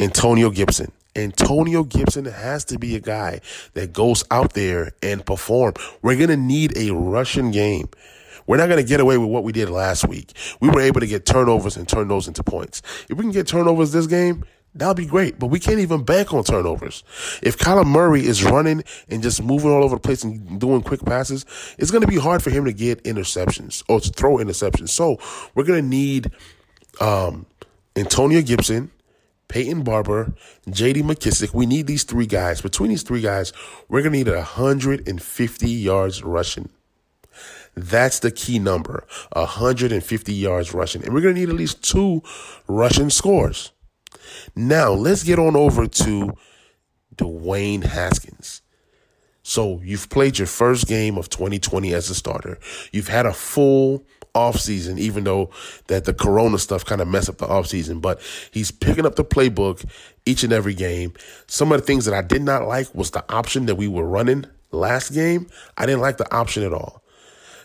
Antonio 0.00 0.50
Gibson. 0.50 0.92
Antonio 1.14 1.82
Gibson 1.82 2.26
has 2.26 2.64
to 2.66 2.78
be 2.78 2.94
a 2.94 3.00
guy 3.00 3.40
that 3.74 3.92
goes 3.92 4.24
out 4.30 4.52
there 4.52 4.92
and 5.02 5.24
perform. 5.24 5.74
We're 6.02 6.16
going 6.16 6.28
to 6.28 6.36
need 6.36 6.76
a 6.76 6.92
rushing 6.92 7.50
game. 7.50 7.88
We're 8.46 8.58
not 8.58 8.68
going 8.68 8.82
to 8.82 8.88
get 8.88 9.00
away 9.00 9.18
with 9.18 9.28
what 9.28 9.42
we 9.42 9.52
did 9.52 9.70
last 9.70 10.06
week. 10.06 10.32
We 10.60 10.68
were 10.68 10.80
able 10.80 11.00
to 11.00 11.06
get 11.06 11.26
turnovers 11.26 11.76
and 11.76 11.88
turn 11.88 12.08
those 12.08 12.28
into 12.28 12.44
points. 12.44 12.80
If 13.08 13.18
we 13.18 13.24
can 13.24 13.32
get 13.32 13.46
turnovers 13.46 13.92
this 13.92 14.06
game, 14.06 14.44
That'll 14.76 14.94
be 14.94 15.06
great, 15.06 15.38
but 15.38 15.46
we 15.46 15.58
can't 15.58 15.78
even 15.78 16.04
bank 16.04 16.34
on 16.34 16.44
turnovers. 16.44 17.02
If 17.42 17.56
Kyler 17.56 17.86
Murray 17.86 18.26
is 18.26 18.44
running 18.44 18.84
and 19.08 19.22
just 19.22 19.42
moving 19.42 19.70
all 19.70 19.82
over 19.82 19.96
the 19.96 20.00
place 20.00 20.22
and 20.22 20.60
doing 20.60 20.82
quick 20.82 21.02
passes, 21.02 21.46
it's 21.78 21.90
going 21.90 22.02
to 22.02 22.06
be 22.06 22.18
hard 22.18 22.42
for 22.42 22.50
him 22.50 22.66
to 22.66 22.72
get 22.74 23.02
interceptions 23.04 23.82
or 23.88 24.00
to 24.00 24.10
throw 24.10 24.36
interceptions. 24.36 24.90
So 24.90 25.18
we're 25.54 25.64
going 25.64 25.82
to 25.82 25.88
need 25.88 26.30
um, 27.00 27.46
Antonio 27.96 28.42
Gibson, 28.42 28.90
Peyton 29.48 29.82
Barber, 29.82 30.34
J.D. 30.68 31.02
McKissick. 31.02 31.54
We 31.54 31.64
need 31.64 31.86
these 31.86 32.04
three 32.04 32.26
guys. 32.26 32.60
Between 32.60 32.90
these 32.90 33.02
three 33.02 33.22
guys, 33.22 33.54
we're 33.88 34.02
going 34.02 34.12
to 34.12 34.18
need 34.18 34.28
150 34.28 35.70
yards 35.70 36.22
rushing. 36.22 36.68
That's 37.74 38.18
the 38.20 38.30
key 38.30 38.58
number 38.58 39.06
150 39.32 40.32
yards 40.32 40.74
rushing. 40.74 41.02
And 41.02 41.14
we're 41.14 41.20
going 41.20 41.34
to 41.34 41.40
need 41.40 41.48
at 41.48 41.54
least 41.54 41.82
two 41.82 42.22
rushing 42.66 43.10
scores. 43.10 43.72
Now, 44.54 44.92
let's 44.92 45.22
get 45.22 45.38
on 45.38 45.56
over 45.56 45.86
to 45.86 46.34
Dwayne 47.16 47.84
Haskins. 47.84 48.62
So, 49.42 49.80
you've 49.84 50.08
played 50.10 50.38
your 50.38 50.48
first 50.48 50.86
game 50.86 51.16
of 51.16 51.28
2020 51.30 51.94
as 51.94 52.10
a 52.10 52.14
starter. 52.14 52.58
You've 52.92 53.08
had 53.08 53.26
a 53.26 53.32
full 53.32 54.04
offseason, 54.36 54.98
even 54.98 55.24
though 55.24 55.50
that 55.86 56.04
the 56.04 56.12
corona 56.12 56.58
stuff 56.58 56.84
kind 56.84 57.00
of 57.00 57.08
messed 57.08 57.28
up 57.28 57.38
the 57.38 57.46
offseason, 57.46 58.00
but 58.00 58.20
he's 58.50 58.70
picking 58.70 59.06
up 59.06 59.16
the 59.16 59.24
playbook 59.24 59.84
each 60.26 60.44
and 60.44 60.52
every 60.52 60.74
game. 60.74 61.14
Some 61.46 61.72
of 61.72 61.80
the 61.80 61.86
things 61.86 62.04
that 62.04 62.14
I 62.14 62.22
did 62.22 62.42
not 62.42 62.68
like 62.68 62.94
was 62.94 63.10
the 63.10 63.24
option 63.32 63.66
that 63.66 63.76
we 63.76 63.88
were 63.88 64.06
running 64.06 64.44
last 64.72 65.10
game. 65.14 65.48
I 65.78 65.86
didn't 65.86 66.02
like 66.02 66.18
the 66.18 66.32
option 66.34 66.62
at 66.62 66.74
all. 66.74 67.02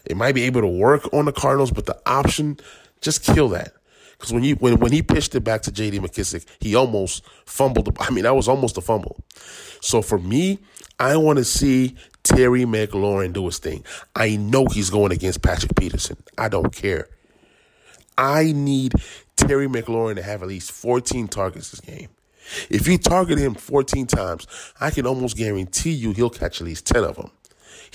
It 0.06 0.18
might 0.18 0.34
be 0.34 0.44
able 0.44 0.62
to 0.62 0.68
work 0.68 1.14
on 1.14 1.26
the 1.26 1.34
Cardinals, 1.34 1.72
but 1.72 1.86
the 1.86 2.00
option, 2.06 2.58
just 3.02 3.24
kill 3.24 3.50
that. 3.50 3.74
Because 4.22 4.34
when 4.34 4.44
you 4.44 4.54
when 4.58 4.78
when 4.78 4.92
he 4.92 5.02
pitched 5.02 5.34
it 5.34 5.40
back 5.40 5.64
to 5.64 5.72
J.D. 5.72 5.98
McKissick, 5.98 6.46
he 6.60 6.76
almost 6.76 7.24
fumbled. 7.48 7.98
I 8.00 8.12
mean, 8.12 8.24
that 8.24 8.36
was 8.36 8.48
almost 8.48 8.78
a 8.78 8.82
fumble. 8.82 9.24
So 9.80 10.04
for 10.04 10.20
me, 10.20 10.60
I 11.00 11.18
want 11.18 11.40
to 11.40 11.44
see 11.44 11.96
Terry 12.22 12.62
McLaurin 12.66 13.34
do 13.34 13.48
his 13.48 13.58
thing. 13.58 13.84
I 14.16 14.36
know 14.36 14.68
he's 14.68 14.92
going 14.92 15.12
against 15.12 15.42
Patrick 15.42 15.76
Peterson. 15.76 16.18
I 16.38 16.50
don't 16.50 16.72
care. 16.72 17.10
I 18.16 18.52
need 18.52 18.94
Terry 19.38 19.68
McLaurin 19.68 20.18
to 20.18 20.22
have 20.22 20.44
at 20.44 20.50
least 20.50 20.72
14 20.72 21.28
targets 21.28 21.72
this 21.72 21.80
game. 21.80 22.10
If 22.70 22.88
you 22.88 23.00
target 23.00 23.40
him 23.40 23.56
14 23.56 24.06
times, 24.06 24.46
I 24.80 24.92
can 24.92 25.08
almost 25.08 25.36
guarantee 25.36 25.94
you 25.94 26.12
he'll 26.12 26.30
catch 26.30 26.62
at 26.62 26.68
least 26.68 26.86
10 26.86 27.04
of 27.06 27.16
them. 27.16 27.32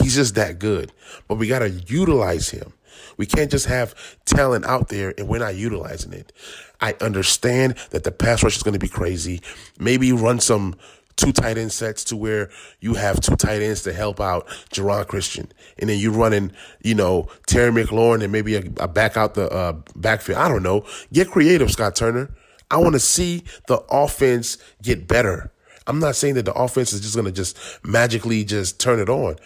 He's 0.02 0.16
just 0.16 0.34
that 0.34 0.58
good. 0.58 0.90
But 1.28 1.36
we 1.36 1.46
got 1.46 1.60
to 1.60 1.70
utilize 1.70 2.50
him. 2.50 2.72
We 3.16 3.26
can't 3.26 3.50
just 3.50 3.66
have 3.66 3.94
talent 4.24 4.64
out 4.64 4.88
there 4.88 5.14
and 5.16 5.28
we're 5.28 5.38
not 5.38 5.56
utilizing 5.56 6.12
it. 6.12 6.32
I 6.80 6.94
understand 7.00 7.76
that 7.90 8.04
the 8.04 8.12
pass 8.12 8.42
rush 8.42 8.56
is 8.56 8.62
going 8.62 8.74
to 8.74 8.78
be 8.78 8.88
crazy. 8.88 9.40
Maybe 9.78 10.12
run 10.12 10.40
some 10.40 10.76
two 11.16 11.32
tight 11.32 11.58
end 11.58 11.72
sets 11.72 12.04
to 12.04 12.16
where 12.16 12.50
you 12.80 12.94
have 12.94 13.20
two 13.20 13.36
tight 13.36 13.62
ends 13.62 13.82
to 13.82 13.92
help 13.92 14.20
out 14.20 14.46
Geron 14.70 15.06
Christian. 15.06 15.50
And 15.78 15.88
then 15.88 15.98
you're 15.98 16.12
running, 16.12 16.52
you 16.82 16.94
know, 16.94 17.28
Terry 17.46 17.70
McLaurin 17.70 18.22
and 18.22 18.30
maybe 18.30 18.56
a, 18.56 18.62
a 18.78 18.88
back 18.88 19.16
out 19.16 19.34
the 19.34 19.50
uh, 19.50 19.74
backfield. 19.94 20.38
I 20.38 20.48
don't 20.48 20.62
know. 20.62 20.84
Get 21.12 21.30
creative, 21.30 21.70
Scott 21.70 21.96
Turner. 21.96 22.30
I 22.70 22.78
want 22.78 22.94
to 22.94 23.00
see 23.00 23.44
the 23.68 23.78
offense 23.90 24.58
get 24.82 25.08
better. 25.08 25.52
I'm 25.86 26.00
not 26.00 26.16
saying 26.16 26.34
that 26.34 26.44
the 26.44 26.52
offense 26.52 26.92
is 26.92 27.00
just 27.00 27.14
going 27.14 27.26
to 27.26 27.32
just 27.32 27.56
magically 27.84 28.44
just 28.44 28.80
turn 28.80 28.98
it 28.98 29.08
on. 29.08 29.36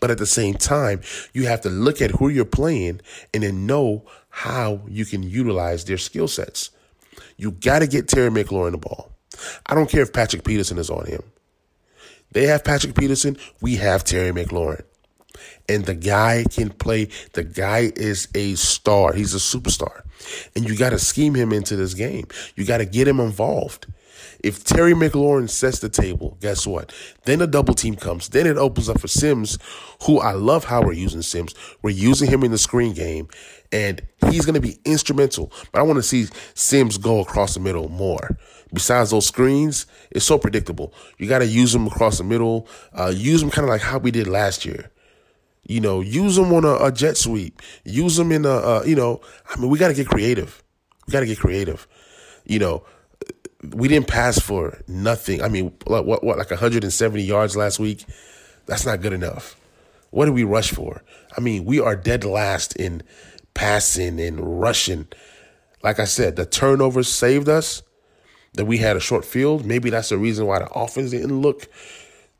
But 0.00 0.10
at 0.10 0.18
the 0.18 0.26
same 0.26 0.54
time, 0.54 1.02
you 1.32 1.46
have 1.46 1.60
to 1.62 1.68
look 1.68 2.00
at 2.00 2.12
who 2.12 2.28
you're 2.28 2.44
playing 2.44 3.00
and 3.34 3.42
then 3.42 3.66
know 3.66 4.04
how 4.30 4.82
you 4.88 5.04
can 5.04 5.22
utilize 5.22 5.84
their 5.84 5.98
skill 5.98 6.28
sets. 6.28 6.70
You 7.36 7.52
got 7.52 7.80
to 7.80 7.86
get 7.86 8.08
Terry 8.08 8.30
McLaurin 8.30 8.72
the 8.72 8.78
ball. 8.78 9.12
I 9.66 9.74
don't 9.74 9.90
care 9.90 10.02
if 10.02 10.12
Patrick 10.12 10.44
Peterson 10.44 10.78
is 10.78 10.90
on 10.90 11.06
him. 11.06 11.22
They 12.32 12.46
have 12.46 12.64
Patrick 12.64 12.94
Peterson. 12.94 13.36
We 13.60 13.76
have 13.76 14.04
Terry 14.04 14.30
McLaurin. 14.30 14.82
And 15.68 15.84
the 15.84 15.94
guy 15.94 16.44
can 16.50 16.70
play. 16.70 17.08
The 17.32 17.44
guy 17.44 17.92
is 17.96 18.28
a 18.34 18.54
star. 18.54 19.12
He's 19.12 19.34
a 19.34 19.38
superstar. 19.38 20.02
And 20.54 20.68
you 20.68 20.76
got 20.76 20.90
to 20.90 20.98
scheme 20.98 21.34
him 21.34 21.52
into 21.52 21.76
this 21.76 21.94
game. 21.94 22.26
You 22.56 22.64
got 22.64 22.78
to 22.78 22.84
get 22.84 23.08
him 23.08 23.20
involved. 23.20 23.86
If 24.42 24.64
Terry 24.64 24.92
McLaurin 24.92 25.48
sets 25.48 25.80
the 25.80 25.88
table, 25.88 26.36
guess 26.40 26.66
what? 26.66 26.92
Then 27.24 27.40
a 27.40 27.46
double 27.46 27.74
team 27.74 27.96
comes. 27.96 28.28
Then 28.28 28.46
it 28.46 28.56
opens 28.56 28.88
up 28.88 29.00
for 29.00 29.08
Sims, 29.08 29.58
who 30.04 30.18
I 30.18 30.32
love 30.32 30.64
how 30.64 30.82
we're 30.82 30.92
using 30.92 31.22
Sims. 31.22 31.54
We're 31.82 31.90
using 31.90 32.30
him 32.30 32.42
in 32.42 32.50
the 32.50 32.58
screen 32.58 32.94
game, 32.94 33.28
and 33.72 34.02
he's 34.30 34.44
going 34.44 34.54
to 34.54 34.60
be 34.60 34.78
instrumental. 34.84 35.52
But 35.72 35.80
I 35.80 35.82
want 35.82 35.98
to 35.98 36.02
see 36.02 36.26
Sims 36.54 36.98
go 36.98 37.20
across 37.20 37.54
the 37.54 37.60
middle 37.60 37.88
more. 37.88 38.36
Besides 38.72 39.10
those 39.10 39.26
screens, 39.26 39.86
it's 40.10 40.24
so 40.24 40.38
predictable. 40.38 40.94
You 41.18 41.28
got 41.28 41.40
to 41.40 41.46
use 41.46 41.72
them 41.72 41.86
across 41.86 42.18
the 42.18 42.24
middle. 42.24 42.68
Uh, 42.92 43.12
use 43.14 43.40
them 43.40 43.50
kind 43.50 43.64
of 43.64 43.70
like 43.70 43.80
how 43.82 43.98
we 43.98 44.10
did 44.10 44.26
last 44.26 44.64
year. 44.64 44.90
You 45.66 45.80
know, 45.80 46.00
use 46.00 46.36
them 46.36 46.52
on 46.52 46.64
a, 46.64 46.76
a 46.86 46.92
jet 46.92 47.16
sweep. 47.16 47.60
Use 47.84 48.16
them 48.16 48.32
in 48.32 48.44
a, 48.44 48.50
uh, 48.50 48.82
you 48.86 48.96
know, 48.96 49.20
I 49.48 49.58
mean, 49.58 49.70
we 49.70 49.78
got 49.78 49.88
to 49.88 49.94
get 49.94 50.08
creative. 50.08 50.62
We 51.06 51.12
got 51.12 51.20
to 51.20 51.26
get 51.26 51.38
creative. 51.38 51.86
You 52.44 52.58
know, 52.58 52.84
we 53.62 53.88
didn't 53.88 54.08
pass 54.08 54.38
for 54.38 54.78
nothing. 54.88 55.42
I 55.42 55.48
mean, 55.48 55.72
what, 55.86 56.06
what, 56.06 56.24
what, 56.24 56.38
like 56.38 56.50
170 56.50 57.22
yards 57.22 57.56
last 57.56 57.78
week? 57.78 58.04
That's 58.66 58.86
not 58.86 59.00
good 59.00 59.12
enough. 59.12 59.56
What 60.10 60.24
did 60.24 60.34
we 60.34 60.44
rush 60.44 60.70
for? 60.70 61.02
I 61.36 61.40
mean, 61.40 61.64
we 61.64 61.80
are 61.80 61.94
dead 61.94 62.24
last 62.24 62.74
in 62.76 63.02
passing 63.54 64.20
and 64.20 64.60
rushing. 64.60 65.08
Like 65.82 66.00
I 66.00 66.04
said, 66.04 66.36
the 66.36 66.46
turnovers 66.46 67.08
saved 67.08 67.48
us. 67.48 67.82
That 68.54 68.64
we 68.64 68.78
had 68.78 68.96
a 68.96 69.00
short 69.00 69.24
field. 69.24 69.64
Maybe 69.64 69.90
that's 69.90 70.08
the 70.08 70.18
reason 70.18 70.44
why 70.44 70.58
the 70.58 70.68
offense 70.70 71.12
didn't 71.12 71.40
look 71.40 71.68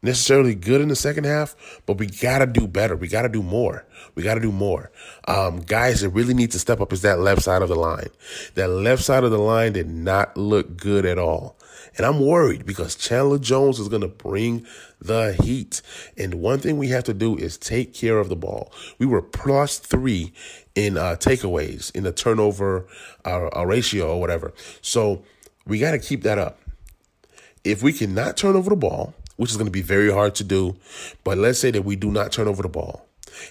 necessarily 0.02 0.54
good 0.54 0.80
in 0.80 0.88
the 0.88 0.96
second 0.96 1.24
half, 1.24 1.80
but 1.86 1.98
we 1.98 2.06
got 2.06 2.38
to 2.38 2.46
do 2.46 2.66
better. 2.66 2.96
We 2.96 3.08
got 3.08 3.22
to 3.22 3.28
do 3.28 3.42
more. 3.42 3.86
We 4.14 4.22
got 4.22 4.34
to 4.34 4.40
do 4.40 4.52
more. 4.52 4.90
Um, 5.28 5.60
guys 5.60 6.00
that 6.00 6.10
really 6.10 6.34
need 6.34 6.50
to 6.52 6.58
step 6.58 6.80
up 6.80 6.92
is 6.92 7.02
that 7.02 7.18
left 7.18 7.42
side 7.42 7.62
of 7.62 7.68
the 7.68 7.76
line. 7.76 8.08
That 8.54 8.68
left 8.68 9.02
side 9.02 9.24
of 9.24 9.30
the 9.30 9.38
line 9.38 9.72
did 9.72 9.88
not 9.88 10.36
look 10.36 10.76
good 10.76 11.04
at 11.04 11.18
all. 11.18 11.56
And 11.96 12.06
I'm 12.06 12.20
worried 12.20 12.64
because 12.64 12.94
Chandler 12.94 13.38
Jones 13.38 13.78
is 13.78 13.88
going 13.88 14.02
to 14.02 14.08
bring 14.08 14.66
the 15.00 15.36
heat. 15.42 15.82
And 16.16 16.34
one 16.34 16.60
thing 16.60 16.78
we 16.78 16.88
have 16.88 17.04
to 17.04 17.14
do 17.14 17.36
is 17.36 17.58
take 17.58 17.92
care 17.92 18.18
of 18.18 18.28
the 18.28 18.36
ball. 18.36 18.72
We 18.98 19.06
were 19.06 19.22
plus 19.22 19.78
three 19.78 20.32
in 20.74 20.96
uh, 20.96 21.16
takeaways 21.16 21.94
in 21.94 22.04
the 22.04 22.12
turnover 22.12 22.86
uh, 23.24 23.66
ratio 23.66 24.14
or 24.14 24.20
whatever. 24.20 24.52
So 24.80 25.24
we 25.66 25.78
got 25.78 25.92
to 25.92 25.98
keep 25.98 26.22
that 26.22 26.38
up. 26.38 26.60
If 27.64 27.82
we 27.82 27.92
cannot 27.92 28.36
turn 28.36 28.56
over 28.56 28.70
the 28.70 28.76
ball, 28.76 29.14
which 29.40 29.50
is 29.50 29.56
going 29.56 29.66
to 29.66 29.72
be 29.72 29.80
very 29.80 30.12
hard 30.12 30.34
to 30.34 30.44
do. 30.44 30.76
But 31.24 31.38
let's 31.38 31.58
say 31.58 31.70
that 31.70 31.82
we 31.82 31.96
do 31.96 32.10
not 32.10 32.30
turn 32.30 32.46
over 32.46 32.62
the 32.62 32.68
ball. 32.68 33.06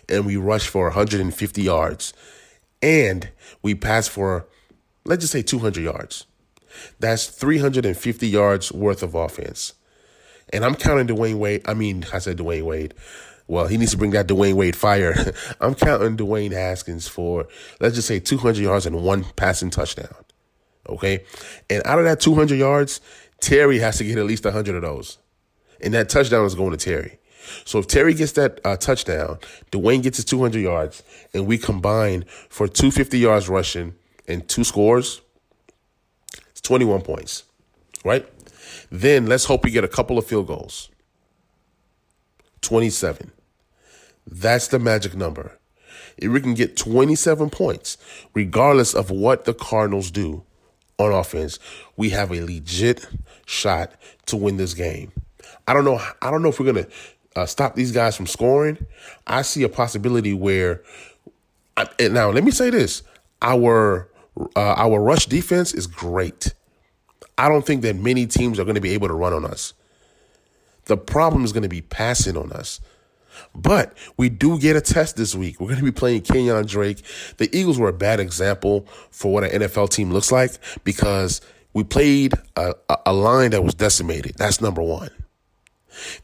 and 0.08 0.24
we 0.24 0.36
rush 0.36 0.68
for 0.68 0.84
150 0.84 1.62
yards 1.64 2.14
and 2.80 3.28
we 3.64 3.74
pass 3.74 4.08
for, 4.08 4.46
let's 5.04 5.22
just 5.22 5.34
say 5.34 5.42
200 5.42 5.82
yards. 5.84 6.28
That's 7.00 7.26
350 7.26 8.28
yards 8.28 8.72
worth 8.72 9.02
of 9.02 9.16
offense. 9.16 9.74
And 10.54 10.64
I'm 10.64 10.76
counting 10.76 11.08
Dwyane 11.08 11.40
Wade. 11.40 11.64
I 11.66 11.74
mean, 11.74 12.06
I 12.14 12.20
said 12.20 12.38
Dwayne 12.38 12.66
Wade. 12.66 12.94
Well, 13.48 13.66
he 13.66 13.78
needs 13.78 13.92
to 13.92 13.98
bring 13.98 14.12
that 14.12 14.28
Dwayne 14.28 14.54
Wade 14.54 14.76
fire. 14.76 15.16
I'm 15.60 15.74
counting 15.74 16.18
Dwayne 16.18 16.52
Haskins 16.52 17.08
for, 17.08 17.48
let's 17.80 17.96
just 17.96 18.08
say 18.08 18.20
200 18.20 18.62
yards 18.62 18.86
and 18.86 19.04
one 19.04 19.24
passing 19.36 19.72
touchdown. 19.72 20.14
Okay. 20.88 21.24
And 21.68 21.82
out 21.88 21.98
of 21.98 22.06
that 22.06 22.20
200 22.20 22.60
yards, 22.60 23.02
Terry 23.40 23.80
has 23.80 23.98
to 23.98 24.04
get 24.04 24.20
at 24.20 24.26
least 24.28 24.46
100 24.46 24.76
of 24.76 24.84
those. 24.84 25.18
And 25.82 25.94
that 25.94 26.10
touchdown 26.10 26.46
is 26.46 26.56
going 26.56 26.72
to 26.72 26.78
Terry. 26.78 27.20
So 27.66 27.80
if 27.80 27.88
Terry 27.88 28.14
gets 28.14 28.34
that 28.34 28.60
uh, 28.66 28.78
touchdown, 28.78 29.40
Dwayne 29.72 30.04
gets 30.04 30.18
his 30.18 30.26
200 30.26 30.60
yards, 30.60 31.04
and 31.34 31.48
we 31.48 31.58
combine 31.58 32.24
for 32.50 32.68
250 32.68 33.18
yards 33.18 33.50
rushing 33.50 33.96
and 34.28 34.48
two 34.48 34.64
scores, 34.64 35.22
it's 36.50 36.62
21 36.62 37.02
points, 37.02 37.44
right? 38.04 38.28
Then 38.92 39.26
let's 39.26 39.46
hope 39.46 39.64
we 39.64 39.72
get 39.72 39.84
a 39.84 39.88
couple 39.88 40.18
of 40.18 40.26
field 40.26 40.48
goals. 40.48 40.90
27. 42.62 43.32
That's 44.28 44.68
the 44.68 44.80
magic 44.80 45.16
number. 45.16 45.58
If 46.18 46.32
we 46.32 46.42
can 46.42 46.54
get 46.54 46.76
27 46.76 47.50
points, 47.50 47.98
regardless 48.34 48.94
of 48.94 49.10
what 49.10 49.46
the 49.46 49.54
Cardinals 49.54 50.12
do 50.12 50.44
on 50.98 51.14
offense, 51.14 51.60
we 51.96 52.10
have 52.10 52.32
a 52.32 52.42
legit 52.42 53.08
shot 53.46 53.94
to 54.26 54.36
win 54.36 54.58
this 54.58 54.74
game. 54.74 55.14
I 55.70 55.74
don't 55.74 55.86
know. 55.86 56.02
I 56.20 56.32
don't 56.32 56.42
know 56.42 56.50
if 56.50 56.60
we're 56.60 56.66
gonna 56.66 56.88
uh, 57.36 57.46
stop 57.46 57.76
these 57.76 57.92
guys 57.92 58.18
from 58.18 58.26
scoring. 58.26 58.88
I 59.28 59.44
see 59.44 59.62
a 59.62 59.70
possibility 59.70 60.34
where. 60.34 60.82
now, 62.00 62.32
let 62.32 62.44
me 62.44 62.50
say 62.50 62.72
this: 62.72 63.04
our 63.44 64.10
uh, 64.56 64.74
our 64.78 65.00
rush 65.00 65.28
defense 65.28 65.76
is 65.76 65.86
great. 65.86 66.56
I 67.38 67.50
don't 67.50 67.64
think 67.64 67.84
that 67.84 67.96
many 67.98 68.26
teams 68.26 68.60
are 68.60 68.64
going 68.64 68.76
to 68.76 68.82
be 68.82 68.94
able 68.94 69.10
to 69.10 69.14
run 69.14 69.32
on 69.32 69.46
us. 69.46 69.74
The 70.86 70.98
problem 70.98 71.46
is 71.46 71.54
going 71.54 71.64
to 71.64 71.70
be 71.70 71.82
passing 71.82 72.36
on 72.36 72.52
us. 72.52 72.82
But 73.54 73.94
we 74.18 74.28
do 74.28 74.60
get 74.60 74.76
a 74.76 74.82
test 74.82 75.18
this 75.18 75.36
week. 75.36 75.60
We're 75.60 75.68
going 75.68 75.80
to 75.80 75.86
be 75.86 75.92
playing 75.92 76.24
Kenyan 76.24 76.68
Drake. 76.68 77.04
The 77.38 77.48
Eagles 77.56 77.78
were 77.78 77.90
a 77.90 77.94
bad 77.94 78.20
example 78.20 78.88
for 79.12 79.32
what 79.32 79.44
an 79.44 79.62
NFL 79.62 79.92
team 79.92 80.12
looks 80.12 80.32
like 80.32 80.54
because 80.84 81.42
we 81.74 81.84
played 81.84 82.34
a, 82.56 82.74
a 83.06 83.14
line 83.14 83.52
that 83.52 83.64
was 83.64 83.76
decimated. 83.76 84.34
That's 84.38 84.62
number 84.62 84.82
one. 84.82 85.12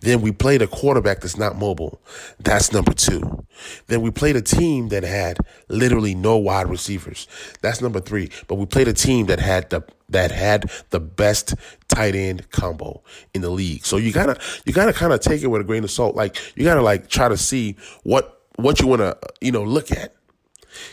Then 0.02 0.22
we 0.22 0.32
played 0.32 0.62
a 0.62 0.68
quarterback 0.68 1.22
that's 1.22 1.38
not 1.38 1.58
mobile. 1.58 2.02
That's 2.40 2.72
number 2.72 2.94
two. 2.94 3.46
Then 3.88 4.02
we 4.02 4.12
played 4.12 4.36
a 4.36 4.42
team 4.42 4.90
that 4.90 5.04
had 5.04 5.38
literally 5.70 6.16
no 6.16 6.38
wide 6.38 6.70
receivers. 6.70 7.28
That's 7.62 7.82
number 7.82 8.00
three. 8.00 8.30
But 8.48 8.56
we 8.56 8.66
played 8.66 8.88
a 8.88 8.94
team 8.94 9.28
that 9.28 9.40
had 9.40 9.70
the 9.70 9.84
that 10.10 10.32
had 10.32 10.70
the 10.92 11.00
best 11.00 11.56
tight 11.88 12.16
end 12.16 12.50
combo 12.52 13.02
in 13.34 13.42
the 13.42 13.50
league. 13.50 13.86
So 13.86 13.98
you 13.98 14.12
gotta 14.12 14.40
you 14.66 14.74
gotta 14.74 14.94
kind 14.94 15.14
of 15.14 15.20
take 15.20 15.42
it 15.42 15.48
with 15.48 15.62
a 15.62 15.66
grain 15.66 15.84
of 15.84 15.92
salt. 15.92 16.16
Like 16.16 16.38
you 16.56 16.64
gotta 16.64 16.82
like 16.82 17.10
try 17.10 17.28
to 17.28 17.38
see 17.38 17.76
what 18.04 18.42
what 18.58 18.80
you 18.80 18.88
want 18.88 19.02
to 19.02 19.18
you 19.42 19.52
know 19.52 19.64
look 19.64 19.92
at. 19.92 20.14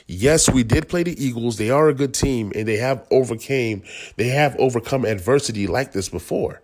Yes, 0.06 0.48
we 0.48 0.62
did 0.62 0.88
play 0.88 1.02
the 1.02 1.24
Eagles. 1.24 1.56
They 1.56 1.70
are 1.70 1.88
a 1.88 1.94
good 1.94 2.14
team 2.14 2.52
and 2.54 2.68
they 2.68 2.76
have 2.76 3.06
overcame 3.10 3.82
they 4.16 4.28
have 4.28 4.56
overcome 4.58 5.04
adversity 5.04 5.66
like 5.66 5.92
this 5.92 6.08
before. 6.08 6.62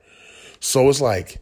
So 0.60 0.88
it's 0.88 1.00
like 1.00 1.40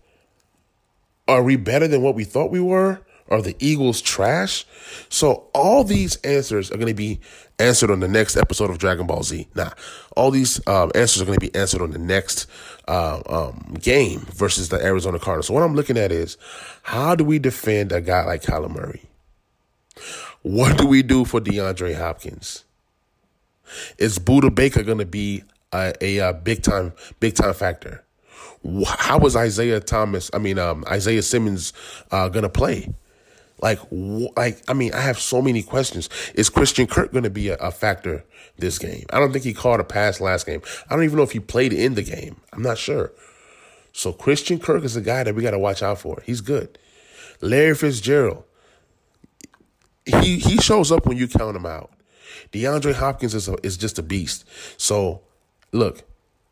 are 1.29 1.43
we 1.43 1.57
better 1.57 1.89
than 1.89 2.03
what 2.03 2.15
we 2.15 2.25
thought 2.25 2.51
we 2.51 2.61
were? 2.61 3.01
Are 3.29 3.43
the 3.43 3.57
Eagles 3.59 4.01
trash? 4.01 4.65
So 5.09 5.49
all 5.53 5.83
these 5.83 6.17
answers 6.17 6.71
are 6.71 6.77
going 6.77 6.87
to 6.87 6.95
be 6.95 7.21
answered 7.59 7.91
on 7.91 8.01
the 8.01 8.09
next 8.09 8.37
episode 8.37 8.71
of 8.71 8.79
Dragon 8.79 9.07
Ball 9.07 9.25
Z. 9.25 9.49
Nah, 9.55 9.71
all 10.17 10.31
these 10.31 10.65
um, 10.69 10.93
answers 10.95 11.23
are 11.23 11.25
going 11.25 11.39
to 11.39 11.51
be 11.51 11.55
answered 11.55 11.83
on 11.83 11.91
the 11.91 11.99
next 11.99 12.47
uh, 12.87 13.21
um, 13.27 13.75
game 13.81 14.21
versus 14.21 14.69
the 14.69 14.77
Arizona 14.77 15.19
Cardinals. 15.19 15.49
So 15.49 15.55
what 15.55 15.65
I'm 15.65 15.75
looking 15.75 15.99
at 15.99 16.13
is 16.13 16.37
how 16.83 17.17
do 17.17 17.25
we 17.25 17.41
defend 17.41 17.91
a 17.91 18.01
guy 18.01 18.25
like 18.25 18.43
Kyler 18.43 18.71
Murray? 18.71 19.03
What 20.43 20.79
do 20.79 20.87
we 20.87 21.03
do 21.03 21.25
for 21.25 21.41
DeAndre 21.41 21.97
Hopkins? 21.97 22.65
Is 23.99 24.21
Budda 24.21 24.55
Baker 24.55 24.85
going 24.85 24.99
to 24.99 25.07
be 25.07 25.43
a, 25.73 25.93
a, 26.01 26.19
a 26.19 26.33
big 26.33 26.63
time 26.63 26.93
big 27.19 27.35
time 27.35 27.55
factor? 27.55 28.06
How 28.87 29.19
was 29.19 29.37
Isaiah 29.37 29.81
Thomas, 29.81 30.31
I 30.33 30.39
mean, 30.39 30.59
um, 30.59 30.85
Isaiah 30.89 31.23
Simmons, 31.23 31.73
uh, 32.11 32.29
gonna 32.29 32.49
play? 32.49 32.93
Like, 33.63 33.81
like, 33.91 34.63
I 34.69 34.75
mean, 34.75 34.93
I 34.93 35.01
have 35.01 35.19
so 35.19 35.41
many 35.41 35.63
questions. 35.63 36.11
Is 36.35 36.51
Christian 36.51 36.87
Kirk 36.87 37.13
to 37.13 37.31
be 37.31 37.49
a, 37.49 37.57
a, 37.57 37.71
factor 37.71 38.23
this 38.59 38.79
game? 38.79 39.07
I 39.11 39.19
don't 39.19 39.33
think 39.33 39.45
he 39.45 39.55
caught 39.55 39.81
a 39.81 39.85
pass 39.85 40.21
last 40.21 40.45
game. 40.45 40.61
I 40.91 40.95
don't 40.95 41.05
even 41.05 41.17
know 41.17 41.23
if 41.23 41.33
he 41.33 41.41
played 41.41 41.73
in 41.73 41.95
the 41.95 42.03
game. 42.03 42.37
I'm 42.53 42.63
not 42.63 42.77
sure. 42.77 43.13
So 43.93 44.13
Christian 44.13 44.59
Kirk 44.59 44.85
is 44.85 44.95
a 44.95 45.01
guy 45.01 45.25
that 45.25 45.35
we 45.35 45.43
got 45.43 45.53
to 45.53 45.59
watch 45.59 45.83
out 45.83 45.99
for. 45.99 46.23
He's 46.27 46.43
good. 46.43 46.79
Larry 47.41 47.75
Fitzgerald, 47.75 48.45
he 50.05 50.39
he 50.39 50.59
shows 50.59 50.93
up 50.93 51.07
when 51.07 51.17
you 51.17 51.27
count 51.27 51.57
him 51.57 51.67
out. 51.67 51.91
DeAndre 52.53 52.95
Hopkins 52.95 53.35
is 53.35 53.49
a, 53.49 53.57
is 53.63 53.77
just 53.77 53.99
a 53.99 54.03
beast. 54.03 54.45
So, 54.77 55.23
look, 55.73 56.03